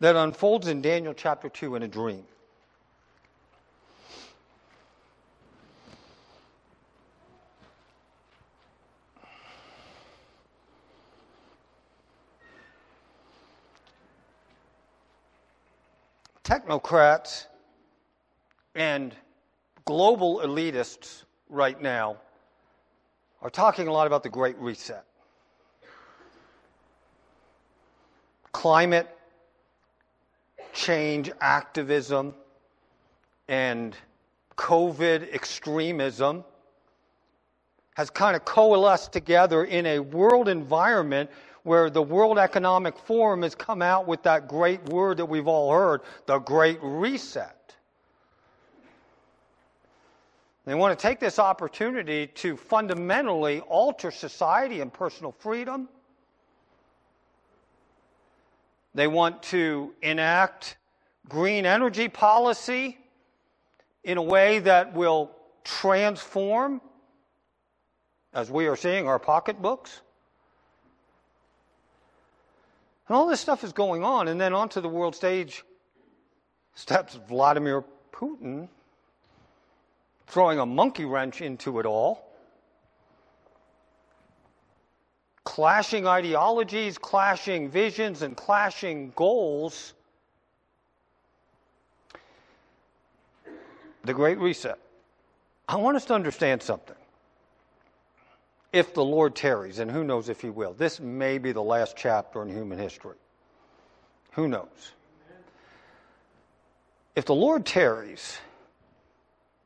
[0.00, 2.24] that unfolds in Daniel chapter 2 in a dream.
[16.52, 17.46] Technocrats
[18.74, 19.16] and
[19.86, 22.18] global elitists right now
[23.40, 25.02] are talking a lot about the Great Reset.
[28.52, 29.08] Climate
[30.74, 32.34] change activism
[33.48, 33.96] and
[34.58, 36.44] COVID extremism
[37.94, 41.30] has kind of coalesced together in a world environment
[41.64, 45.72] where the World Economic Forum has come out with that great word that we've all
[45.72, 47.56] heard, the Great Reset.
[50.64, 55.88] They want to take this opportunity to fundamentally alter society and personal freedom.
[58.94, 60.76] They want to enact
[61.28, 62.98] green energy policy
[64.04, 65.30] in a way that will
[65.64, 66.80] transform,
[68.34, 70.02] as we are seeing, our pocketbooks.
[73.08, 75.64] And all this stuff is going on, and then onto the world stage
[76.74, 78.68] steps Vladimir Putin
[80.26, 82.26] throwing a monkey wrench into it all.
[85.44, 89.92] Clashing ideologies, clashing visions, and clashing goals.
[94.04, 94.78] The Great Reset.
[95.68, 96.96] I want us to understand something.
[98.72, 101.94] If the Lord tarries, and who knows if he will, this may be the last
[101.96, 103.16] chapter in human history.
[104.32, 104.92] Who knows?
[107.14, 108.38] If the Lord tarries,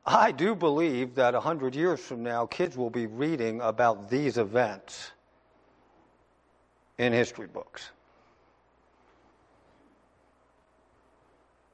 [0.05, 4.37] I do believe that a hundred years from now, kids will be reading about these
[4.37, 5.11] events
[6.97, 7.89] in history books.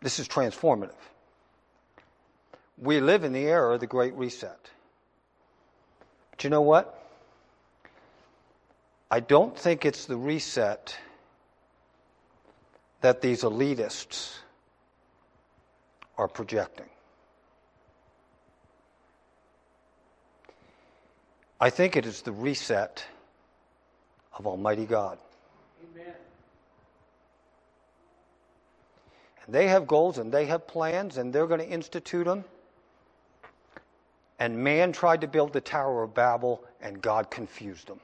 [0.02, 0.92] This is transformative.
[2.78, 4.70] We live in the era of the Great Reset.
[6.32, 7.03] But you know what?
[9.14, 10.98] I don't think it's the reset
[13.02, 14.40] that these elitists
[16.18, 16.90] are projecting.
[21.62, 23.06] I think it is the reset
[24.36, 25.20] of Almighty God.
[25.94, 26.16] Amen.
[29.46, 32.46] And they have goals and they have plans and they're going to institute them.
[34.40, 38.00] And man tried to build the Tower of Babel and God confused them.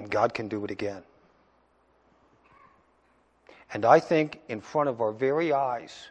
[0.00, 1.02] And God can do it again.
[3.74, 6.08] And I think in front of our very eyes,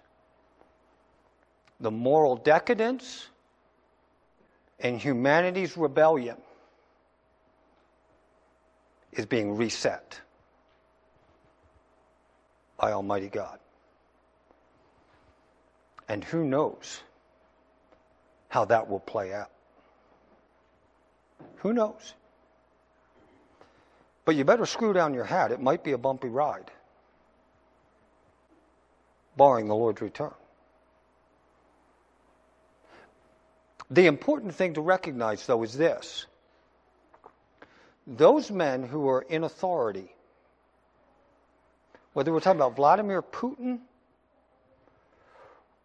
[1.79, 3.29] the moral decadence
[4.79, 6.37] and humanity's rebellion
[9.11, 10.21] is being reset
[12.77, 13.57] by Almighty God.
[16.07, 17.01] And who knows
[18.49, 19.49] how that will play out?
[21.55, 22.13] Who knows?
[24.25, 25.51] But you better screw down your hat.
[25.51, 26.69] It might be a bumpy ride,
[29.35, 30.33] barring the Lord's return.
[33.91, 36.27] The important thing to recognize, though, is this
[38.05, 40.13] those men who are in authority,
[42.13, 43.79] whether we're talking about Vladimir Putin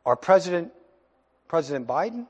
[0.04, 0.72] or President,
[1.48, 2.26] President Biden,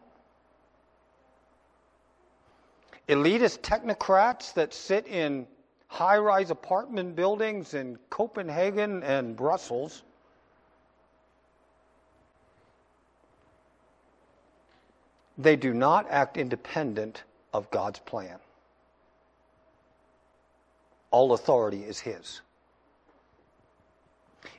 [3.09, 5.46] elitist technocrats that sit in
[5.95, 10.03] high rise apartment buildings in Copenhagen and Brussels
[15.36, 18.38] They do not act independent of God's plan.
[21.11, 22.40] All authority is His.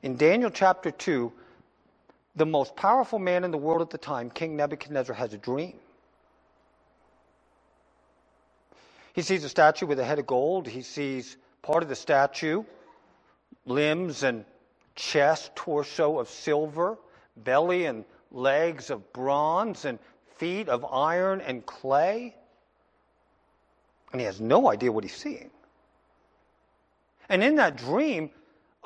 [0.03, 1.31] In Daniel chapter 2,
[2.35, 5.75] the most powerful man in the world at the time, King Nebuchadnezzar, has a dream.
[9.15, 10.67] He sees a statue with a head of gold.
[10.67, 12.65] He sees part of the statue,
[13.65, 14.43] limbs and
[14.95, 16.97] chest, torso of silver,
[17.37, 19.99] belly and legs of bronze, and
[20.35, 22.35] feet of iron and clay.
[24.11, 25.49] And he has no idea what he's seeing.
[27.29, 28.31] And in that dream,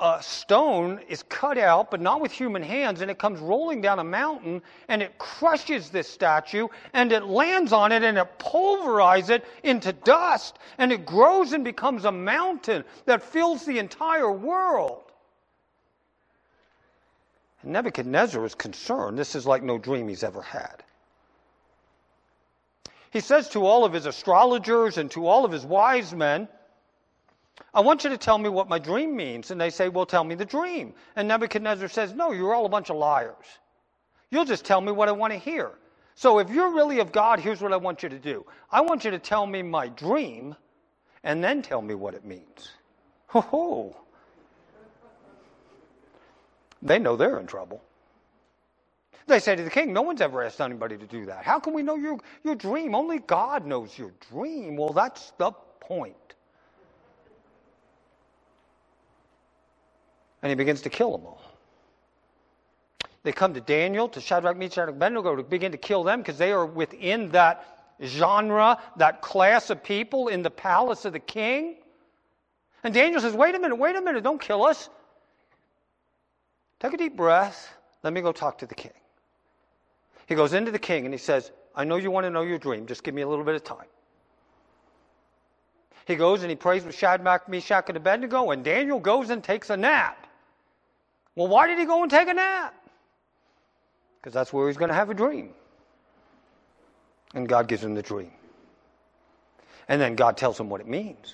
[0.00, 3.98] a stone is cut out, but not with human hands, and it comes rolling down
[3.98, 9.30] a mountain, and it crushes this statue, and it lands on it, and it pulverizes
[9.30, 15.02] it into dust, and it grows and becomes a mountain that fills the entire world.
[17.62, 19.18] And Nebuchadnezzar is concerned.
[19.18, 20.82] This is like no dream he's ever had.
[23.10, 26.48] He says to all of his astrologers and to all of his wise men,
[27.74, 29.50] I want you to tell me what my dream means.
[29.50, 30.94] And they say, Well, tell me the dream.
[31.16, 33.46] And Nebuchadnezzar says, No, you're all a bunch of liars.
[34.30, 35.72] You'll just tell me what I want to hear.
[36.14, 39.04] So if you're really of God, here's what I want you to do I want
[39.04, 40.56] you to tell me my dream
[41.24, 42.72] and then tell me what it means.
[43.28, 43.96] Ho ho.
[46.82, 47.82] They know they're in trouble.
[49.26, 51.44] They say to the king, No one's ever asked anybody to do that.
[51.44, 52.94] How can we know your, your dream?
[52.94, 54.76] Only God knows your dream.
[54.76, 56.16] Well, that's the point.
[60.42, 61.42] And he begins to kill them all.
[63.22, 66.38] They come to Daniel, to Shadrach, Meshach, and Abednego to begin to kill them because
[66.38, 67.66] they are within that
[68.02, 71.76] genre, that class of people in the palace of the king.
[72.82, 74.88] And Daniel says, Wait a minute, wait a minute, don't kill us.
[76.78, 77.74] Take a deep breath.
[78.02, 78.92] Let me go talk to the king.
[80.26, 82.58] He goes into the king and he says, I know you want to know your
[82.58, 82.86] dream.
[82.86, 83.86] Just give me a little bit of time.
[86.06, 89.70] He goes and he prays with Shadrach, Meshach, and Abednego, and Daniel goes and takes
[89.70, 90.19] a nap.
[91.40, 92.74] Well, why did he go and take a nap?
[94.20, 95.54] Because that's where he's going to have a dream.
[97.32, 98.30] And God gives him the dream.
[99.88, 101.32] And then God tells him what it means.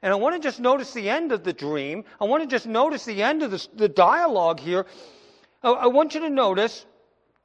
[0.00, 2.06] And I want to just notice the end of the dream.
[2.18, 4.86] I want to just notice the end of the, the dialogue here.
[5.62, 6.86] I, I want you to notice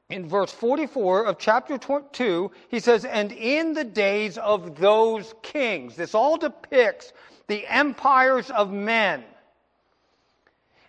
[0.09, 5.97] in verse 44 of chapter 2, he says, And in the days of those kings,
[5.97, 7.11] this all depicts
[7.47, 9.25] the empires of men.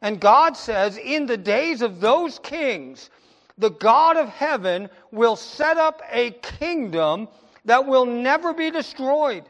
[0.05, 3.09] And God says, in the days of those kings,
[3.57, 7.27] the God of heaven will set up a kingdom
[7.65, 9.45] that will never be destroyed.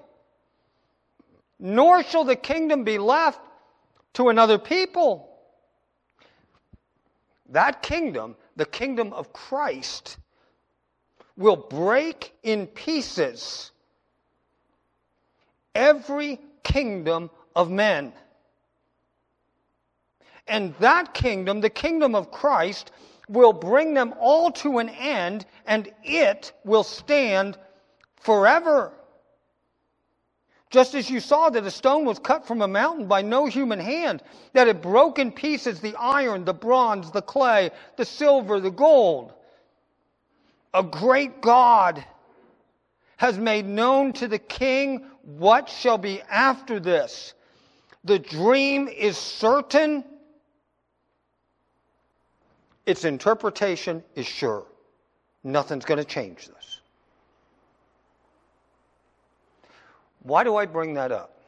[1.58, 3.40] Nor shall the kingdom be left
[4.12, 5.28] to another people.
[7.48, 10.18] That kingdom, the kingdom of Christ,
[11.36, 13.72] will break in pieces
[15.74, 18.12] every kingdom of men.
[20.46, 22.90] And that kingdom, the kingdom of Christ,
[23.28, 27.56] will bring them all to an end, and it will stand
[28.16, 28.92] forever.
[30.70, 33.78] Just as you saw that a stone was cut from a mountain by no human
[33.78, 34.22] hand,
[34.54, 39.32] that it broke in pieces the iron, the bronze, the clay, the silver, the gold.
[40.74, 42.04] A great God
[43.16, 47.34] has made known to the king what shall be after this.
[48.02, 50.04] The dream is certain
[52.86, 54.64] its interpretation is sure.
[55.42, 56.80] Nothing's going to change this.
[60.22, 61.38] Why do I bring that up?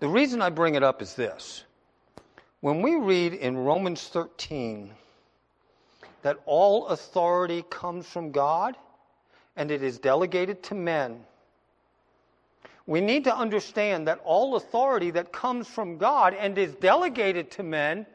[0.00, 1.64] The reason I bring it up is this.
[2.60, 4.90] When we read in Romans 13
[6.22, 8.76] that all authority comes from God
[9.54, 11.24] and it is delegated to men,
[12.86, 17.62] we need to understand that all authority that comes from God and is delegated to
[17.62, 18.06] men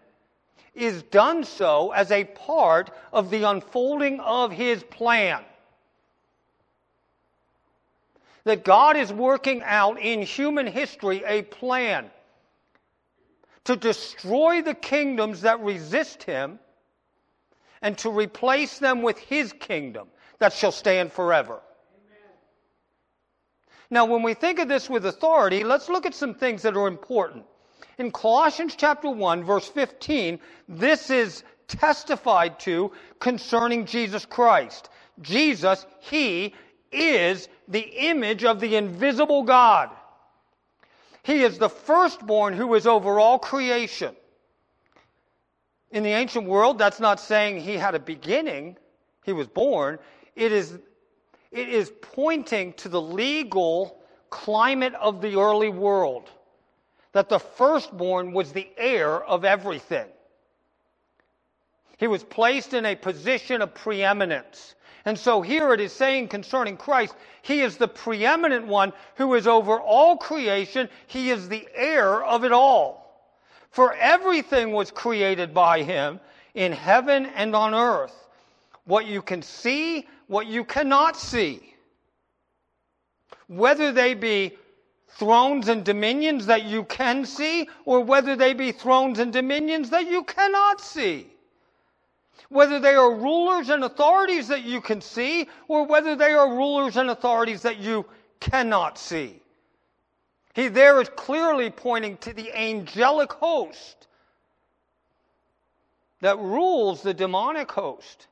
[0.74, 5.44] is done so as a part of the unfolding of his plan.
[8.44, 12.10] That God is working out in human history a plan
[13.66, 16.60] to destroy the kingdoms that resist him
[17.82, 20.08] and to replace them with his kingdom
[20.40, 21.60] that shall stand forever.
[23.92, 26.88] Now, when we think of this with authority, let's look at some things that are
[26.88, 27.46] important
[27.98, 34.90] in Colossians chapter 1, verse 15, this is testified to concerning Jesus Christ.
[35.22, 36.54] Jesus, He
[36.92, 37.80] is the
[38.10, 39.90] image of the invisible God.
[41.24, 44.16] He is the firstborn who is over all creation.
[45.92, 48.78] In the ancient world, that's not saying he had a beginning,
[49.24, 50.00] he was born.
[50.36, 50.80] It is,
[51.52, 56.30] it is pointing to the legal climate of the early world
[57.14, 60.08] that the firstborn was the heir of everything.
[61.98, 64.76] He was placed in a position of preeminence.
[65.06, 69.48] And so here it is saying concerning Christ, He is the preeminent one who is
[69.48, 70.90] over all creation.
[71.08, 73.02] He is the heir of it all.
[73.72, 76.20] For everything was created by Him
[76.54, 78.16] in heaven and on earth.
[78.86, 81.76] What you can see, what you cannot see.
[83.48, 84.58] Whether they be
[85.18, 90.08] thrones and dominions that you can see, or whether they be thrones and dominions that
[90.08, 91.32] you cannot see
[92.52, 96.98] whether they are rulers and authorities that you can see, or whether they are rulers
[96.98, 98.06] and authorities that you
[98.42, 99.40] cannot see.
[100.54, 104.08] He there is clearly pointing to the angelic host
[106.20, 108.28] that rules the demonic host,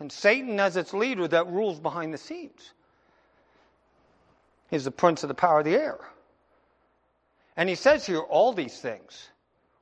[0.00, 2.72] and Satan as its leader that rules behind the scenes.
[4.70, 5.98] He's the prince of the power of the air.
[7.56, 9.28] And he says here all these things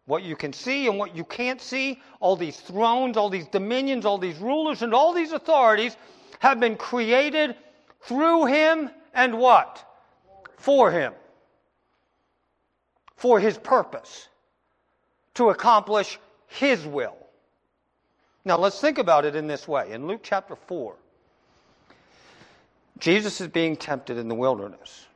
[0.07, 4.07] what you can see and what you can't see, all these thrones, all these dominions,
[4.07, 5.97] all these rulers, and all these authorities
[6.39, 7.55] have been created
[8.01, 9.85] through him and what?
[10.57, 11.13] For him.
[13.17, 14.29] For his purpose.
[15.35, 17.17] To accomplish his will.
[18.47, 19.93] Now let's think about it in this way.
[19.93, 20.97] In Luke chapter 4,
[22.99, 25.07] Jesus is being tempted in the wilderness.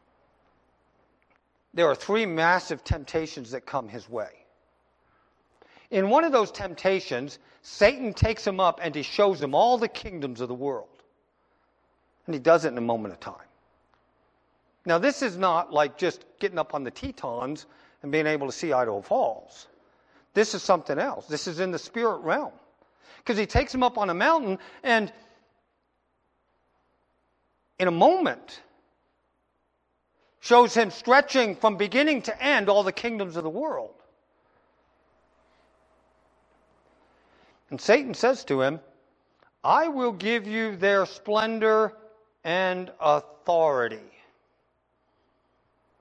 [1.75, 4.31] There are three massive temptations that come his way.
[5.91, 9.89] In one of those temptations, Satan takes him up and he shows him all the
[9.89, 10.89] kingdoms of the world.
[12.27, 13.35] And he does it in a moment of time.
[14.85, 17.67] Now, this is not like just getting up on the Tetons
[18.03, 19.69] and being able to see Idaho Falls.
[20.35, 21.27] This is something else.
[21.27, 22.53] This is in the spirit realm.
[23.19, 25.13] Because he takes him up on a mountain and
[27.79, 28.63] in a moment
[30.41, 33.95] shows him stretching from beginning to end all the kingdoms of the world.
[37.71, 38.81] And Satan says to him,
[39.65, 41.95] I will give you their splendor
[42.45, 44.01] and authority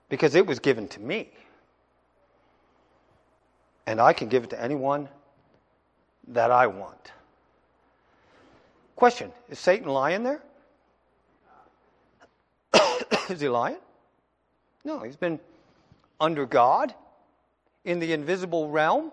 [0.10, 1.30] because it was given to me.
[3.86, 5.08] And I can give it to anyone
[6.30, 7.12] that I want.
[8.96, 10.42] Question Is Satan lying there?
[13.32, 13.78] Is he lying?
[14.84, 15.40] No, he's been
[16.20, 16.94] under God
[17.84, 19.12] in the invisible realm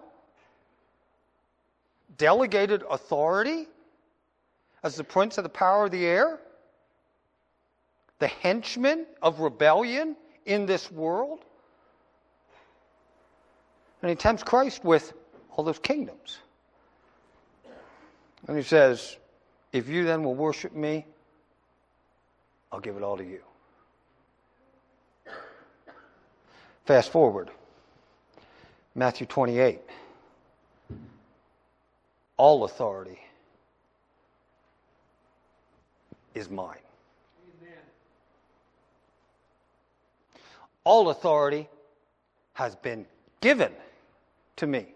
[2.19, 3.67] delegated authority
[4.83, 6.39] as the prince of the power of the air,
[8.19, 11.41] the henchman of rebellion in this world.
[14.03, 15.13] And he tempts Christ with
[15.51, 16.39] all those kingdoms.
[18.47, 19.17] And he says,
[19.73, 21.07] If you then will worship me,
[22.71, 23.41] I'll give it all to you.
[26.89, 27.51] Fast forward.
[28.95, 29.79] Matthew 28
[32.39, 33.19] all authority
[36.35, 36.79] is mine.
[37.61, 37.75] Amen.
[40.85, 41.69] All authority
[42.55, 43.05] has been
[43.43, 43.73] given
[44.57, 44.95] to me.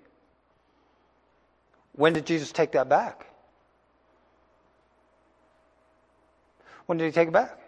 [1.96, 3.26] When did Jesus take that back?
[6.86, 7.58] When did he take it back?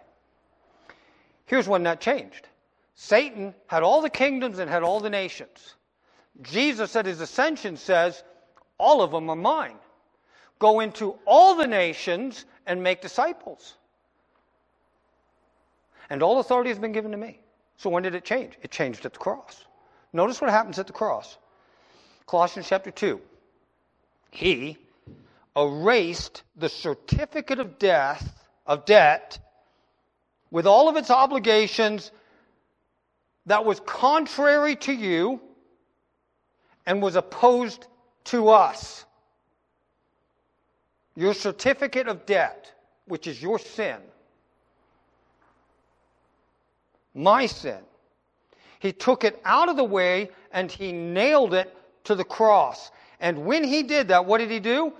[1.45, 2.47] Here's when that changed.
[2.95, 5.75] Satan had all the kingdoms and had all the nations.
[6.41, 8.23] Jesus at his ascension says,
[8.77, 9.77] all of them are mine.
[10.59, 13.75] Go into all the nations and make disciples.
[16.09, 17.39] And all authority has been given to me.
[17.77, 18.53] So when did it change?
[18.61, 19.65] It changed at the cross.
[20.13, 21.37] Notice what happens at the cross.
[22.25, 23.19] Colossians chapter 2.
[24.31, 24.77] He
[25.55, 29.39] erased the certificate of death, of debt,
[30.51, 32.11] with all of its obligations
[33.45, 35.39] that was contrary to you
[36.85, 37.87] and was opposed
[38.25, 39.05] to us.
[41.15, 42.71] Your certificate of debt,
[43.05, 43.97] which is your sin,
[47.13, 47.79] my sin.
[48.79, 52.91] He took it out of the way and he nailed it to the cross.
[53.19, 54.93] And when he did that, what did he do?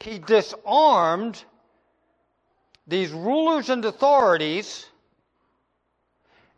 [0.00, 1.42] He disarmed
[2.86, 4.86] these rulers and authorities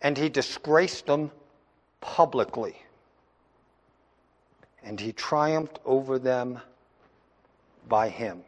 [0.04, 1.32] and he disgraced them
[2.00, 2.76] publicly
[4.84, 6.60] and he triumphed over them
[7.88, 8.42] by him.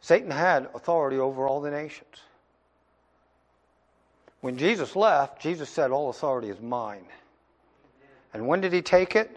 [0.00, 2.08] Satan had authority over all the nations.
[4.40, 7.04] When Jesus left, Jesus said, All authority is mine.
[8.32, 9.36] And when did he take it?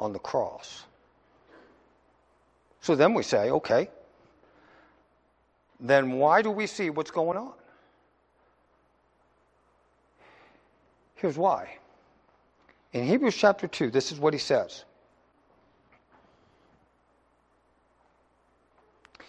[0.00, 0.84] On the cross.
[2.80, 3.88] So then we say, okay,
[5.80, 7.52] then why do we see what's going on?
[11.14, 11.78] Here's why.
[12.92, 14.84] In Hebrews chapter 2, this is what he says.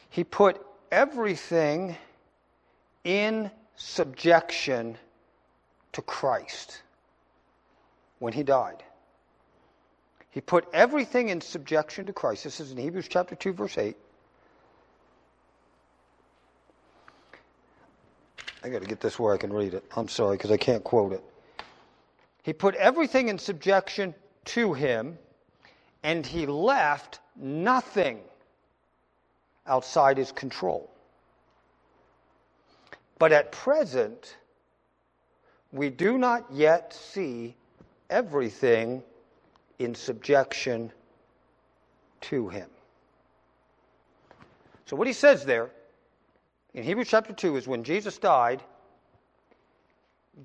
[0.10, 1.98] He put everything
[3.04, 4.98] in subjection
[5.94, 6.82] to Christ
[8.20, 8.84] when he died.
[10.32, 12.44] He put everything in subjection to Christ.
[12.44, 13.96] This is in Hebrews chapter 2, verse 8.
[18.64, 19.84] I got to get this where I can read it.
[19.96, 21.24] I'm sorry because I can't quote it.
[22.46, 24.14] He put everything in subjection
[24.46, 25.18] to him,
[26.04, 28.20] and he left nothing
[29.66, 30.92] outside his control.
[33.18, 34.38] But at present,
[35.72, 37.56] we do not yet see
[38.12, 39.02] everything
[39.80, 40.92] in subjection
[42.22, 42.70] to him.
[44.86, 45.72] So, what he says there
[46.76, 48.62] in Hebrews chapter 2 is when Jesus died,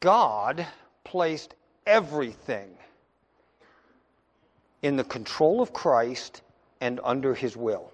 [0.01, 0.67] God
[1.05, 1.57] placed
[1.91, 2.69] everything
[4.83, 6.43] in the control of Christ
[6.81, 7.91] and under his will.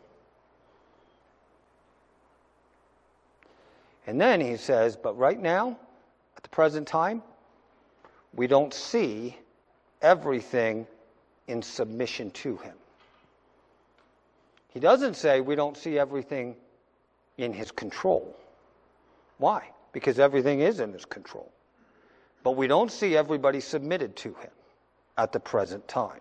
[4.06, 5.78] And then he says, but right now,
[6.36, 7.22] at the present time,
[8.34, 9.36] we don't see
[10.02, 10.86] everything
[11.48, 12.74] in submission to him.
[14.68, 16.54] He doesn't say we don't see everything
[17.38, 18.36] in his control.
[19.38, 19.70] Why?
[19.92, 21.50] Because everything is in his control.
[22.46, 24.52] But we don't see everybody submitted to him
[25.18, 26.20] at the present time.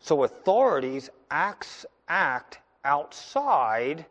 [0.00, 4.06] So authorities acts, act outside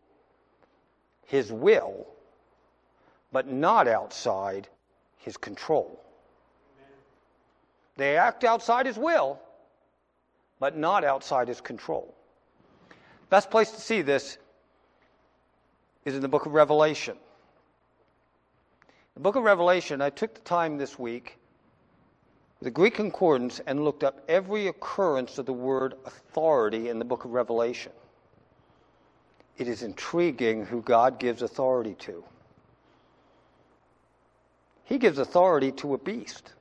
[1.26, 2.06] his will,
[3.32, 4.68] but not outside
[5.18, 6.00] his control.
[7.98, 9.40] They act outside his will,
[10.60, 12.14] but not outside his control.
[13.32, 14.38] Best place to see this
[16.06, 17.18] is in the book of Revelation.
[19.22, 21.38] The book of Revelation, I took the time this week,
[22.60, 27.24] the Greek concordance, and looked up every occurrence of the word authority in the book
[27.24, 27.92] of Revelation.
[29.60, 32.24] It is intriguing who God gives authority to.
[34.86, 36.54] He gives authority to a beast.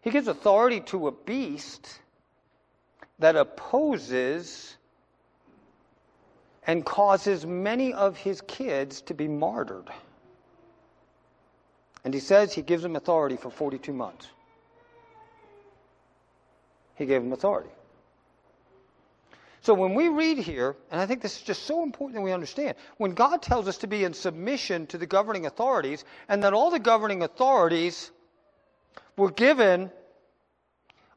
[0.00, 2.00] He gives authority to a beast
[3.18, 4.78] that opposes
[6.66, 9.88] and causes many of his kids to be martyred.
[12.04, 14.26] And he says he gives them authority for 42 months.
[16.96, 17.70] He gave them authority.
[19.62, 22.32] So when we read here, and I think this is just so important that we
[22.32, 26.52] understand, when God tells us to be in submission to the governing authorities, and that
[26.52, 28.10] all the governing authorities
[29.16, 29.90] were given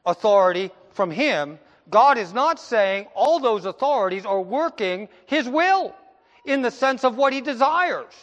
[0.06, 1.60] authority from Him,
[1.90, 5.96] God is not saying all those authorities are working His will
[6.46, 8.14] in the sense of what He desires.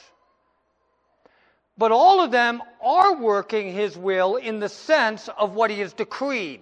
[1.76, 5.92] But all of them are working His will in the sense of what He has
[5.92, 6.60] decreed,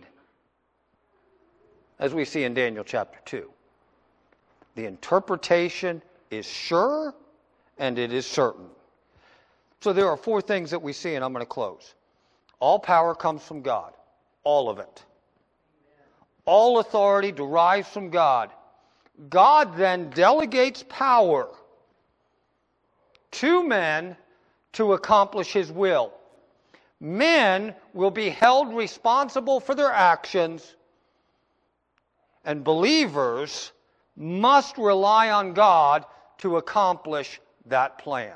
[1.99, 3.51] as we see in Daniel chapter 2.
[4.75, 7.15] The interpretation is sure
[7.79, 8.67] and it is certain.
[9.81, 11.95] So there are four things that we see, and I'm going to close.
[12.61, 13.93] All power comes from God,
[14.45, 15.05] all of it.
[16.45, 18.51] All authority derives from God.
[19.29, 21.49] God then delegates power
[23.33, 24.17] to men
[24.73, 26.13] to accomplish his will.
[27.01, 30.77] Men will be held responsible for their actions,
[32.45, 33.73] and believers
[34.17, 36.05] must rely on God
[36.39, 38.35] to accomplish that plan.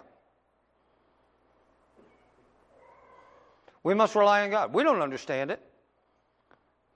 [3.83, 4.75] We must rely on God.
[4.75, 5.61] We don't understand it.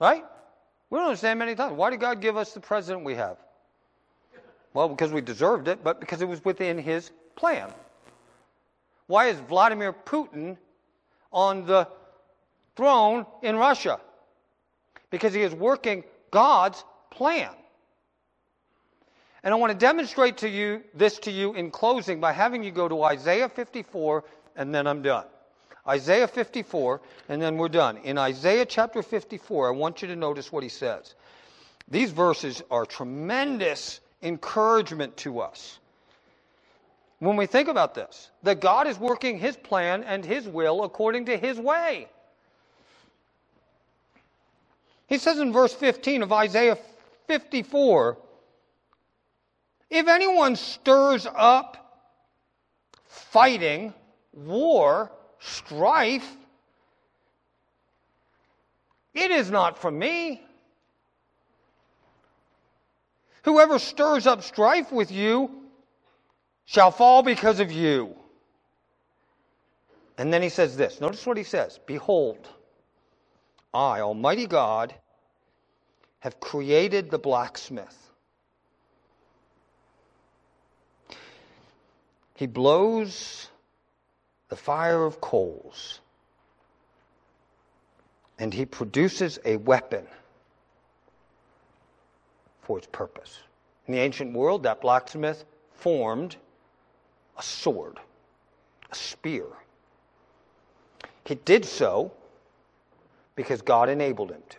[0.01, 0.25] Right?
[0.91, 1.75] We don't understand many times.
[1.75, 3.37] Why did God give us the president we have?
[4.75, 7.73] Well, because we deserved it, but because it was within his plan.
[9.07, 10.57] Why is Vladimir Putin
[11.33, 11.89] on the
[12.77, 14.01] throne in Russia?
[15.11, 17.51] Because he is working God's plan.
[19.43, 22.71] And I want to demonstrate to you this to you in closing by having you
[22.71, 24.25] go to Isaiah 54
[24.55, 25.25] and then I'm done.
[25.91, 27.97] Isaiah 54, and then we're done.
[27.99, 31.15] In Isaiah chapter 54, I want you to notice what he says.
[31.89, 35.79] These verses are tremendous encouragement to us.
[37.19, 41.27] When we think about this, that God is working his plan and his will according
[41.27, 42.09] to his way.
[45.09, 46.79] He says in verse 15 of Isaiah
[47.27, 48.17] 54
[49.91, 51.77] if anyone stirs up
[53.07, 53.93] fighting,
[54.33, 55.11] war,
[55.41, 56.37] strife.
[59.13, 60.43] It is not from me.
[63.43, 65.51] Whoever stirs up strife with you
[66.67, 68.15] shall fall because of you.
[70.19, 71.01] And then he says this.
[71.01, 72.47] Notice what he says Behold,
[73.73, 74.95] I, Almighty God,
[76.21, 77.97] have created the blacksmith.
[82.35, 83.49] He blows
[84.51, 86.01] the fire of coals
[88.39, 90.07] and he produces a weapon
[92.63, 93.39] for its purpose.
[93.87, 95.45] In the ancient world, that blacksmith
[95.75, 96.37] formed
[97.39, 97.99] a sword,
[98.91, 99.45] a spear.
[101.25, 102.13] He did so
[103.37, 104.59] because God enabled him to.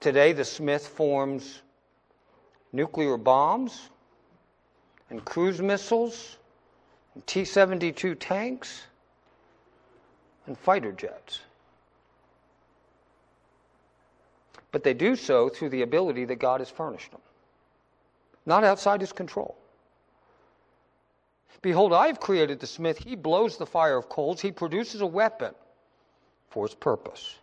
[0.00, 1.60] Today, the smith forms
[2.72, 3.90] nuclear bombs
[5.10, 6.38] and cruise missiles
[7.26, 8.82] T 72 tanks
[10.46, 11.40] and fighter jets.
[14.72, 17.20] But they do so through the ability that God has furnished them,
[18.46, 19.56] not outside his control.
[21.62, 22.98] Behold, I have created the smith.
[22.98, 24.40] He blows the fire of coals.
[24.40, 25.54] He produces a weapon
[26.48, 27.36] for its purpose.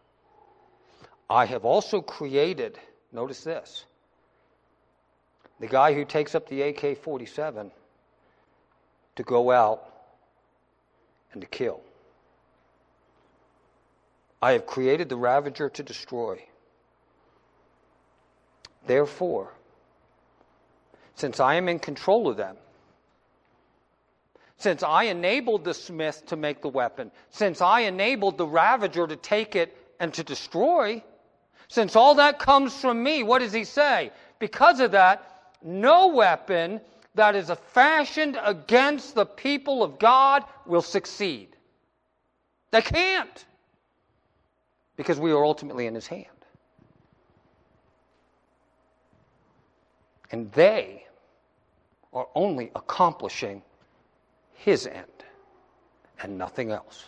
[1.30, 2.80] I have also created,
[3.12, 3.86] notice this,
[5.60, 7.72] the guy who takes up the AK 47
[9.18, 9.84] to go out
[11.34, 11.82] and to kill.
[14.42, 16.42] I have created the ravager to destroy.
[18.86, 19.54] Therefore,
[21.16, 22.56] since I am in control of them,
[24.58, 29.16] since I enabled the smith to make the weapon, since I enabled the ravager to
[29.16, 31.04] take it and to destroy,
[31.68, 34.12] since all that comes from me, what does he say?
[34.40, 36.82] Because of that, no weapon
[37.18, 41.50] that is fashioned against the people of God will succeed.
[42.72, 43.46] They can't.
[44.96, 46.26] Because we are ultimately in his hand.
[50.32, 51.06] And they
[52.14, 53.62] are only accomplishing
[54.54, 55.06] his end
[56.22, 57.06] and nothing else.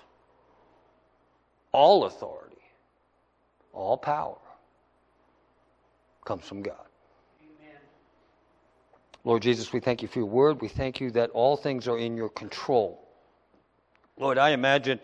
[1.71, 2.61] All authority,
[3.73, 4.37] all power
[6.25, 6.88] comes from God.
[9.23, 10.61] Lord Jesus, we thank you for your word.
[10.61, 13.07] We thank you that all things are in your control.
[14.17, 14.99] Lord, I imagine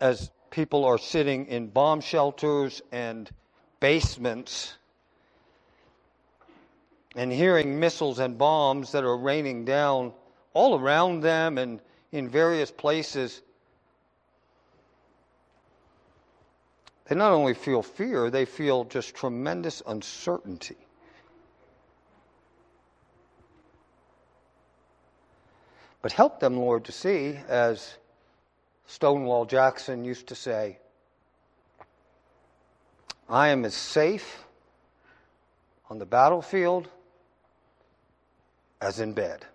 [0.00, 3.30] as people are sitting in bomb shelters and
[3.80, 4.76] basements
[7.16, 10.12] and hearing missiles and bombs that are raining down
[10.54, 11.80] all around them and
[12.12, 13.42] in various places,
[17.06, 20.76] they not only feel fear, they feel just tremendous uncertainty.
[26.04, 27.96] But help them, Lord, to see, as
[28.86, 30.76] Stonewall Jackson used to say,
[33.26, 34.44] I am as safe
[35.88, 36.90] on the battlefield
[38.82, 39.46] as in bed.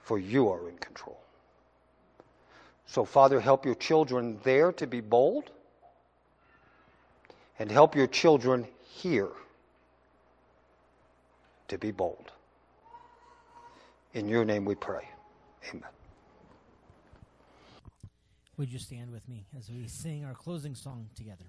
[0.00, 1.20] For you are in control.
[2.86, 5.52] So, Father, help your children there to be bold,
[7.60, 9.30] and help your children here
[11.68, 12.32] to be bold.
[14.14, 15.08] In your name we pray.
[15.70, 15.88] Amen.
[18.58, 21.46] Would you stand with me as we sing our closing song together?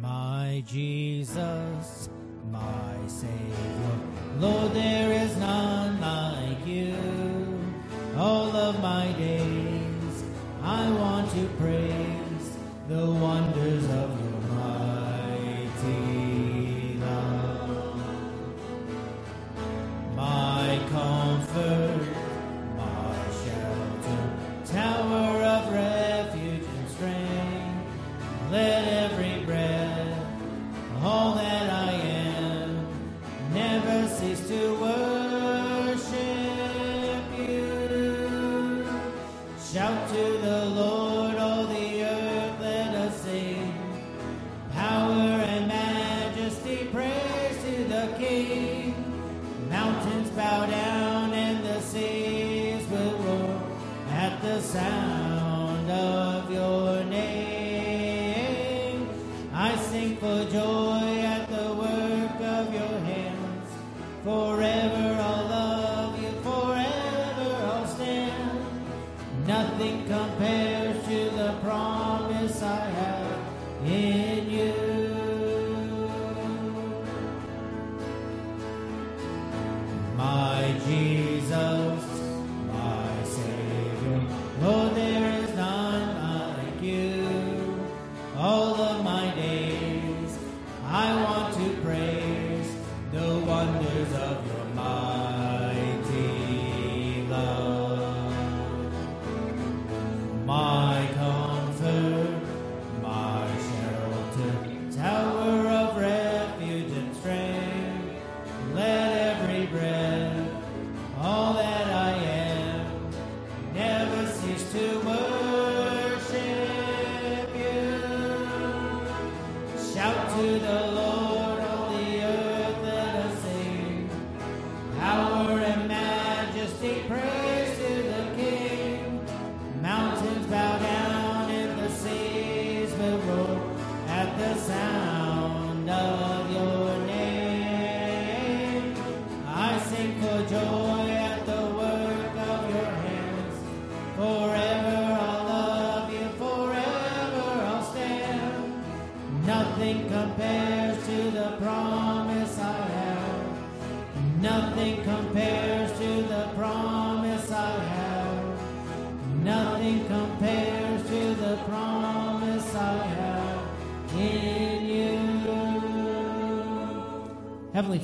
[0.00, 2.08] My Jesus,
[2.52, 3.98] my Savior,
[4.38, 6.94] Lord, there is none like you.
[8.16, 10.24] All of my days,
[10.62, 11.77] I want to praise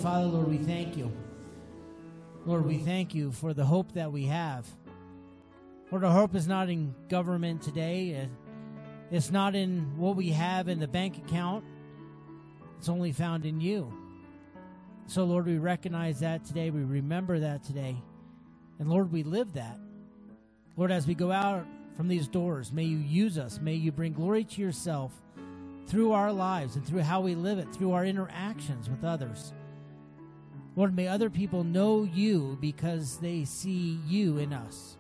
[0.05, 1.11] Father, Lord, we thank you.
[2.45, 4.67] Lord, we thank you for the hope that we have.
[5.91, 8.29] Lord, our hope is not in government today.
[9.11, 11.65] It's not in what we have in the bank account.
[12.77, 13.91] It's only found in you.
[15.07, 16.69] So, Lord, we recognize that today.
[16.69, 17.97] We remember that today.
[18.79, 19.79] And, Lord, we live that.
[20.77, 21.65] Lord, as we go out
[21.97, 23.59] from these doors, may you use us.
[23.59, 25.15] May you bring glory to yourself
[25.87, 29.55] through our lives and through how we live it, through our interactions with others.
[30.77, 34.97] Lord, may other people know you because they see you in us.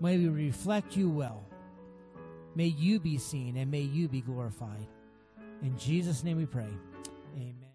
[0.00, 1.44] May we reflect you well.
[2.54, 4.86] May you be seen and may you be glorified.
[5.62, 6.68] In Jesus' name we pray.
[7.36, 7.69] Amen.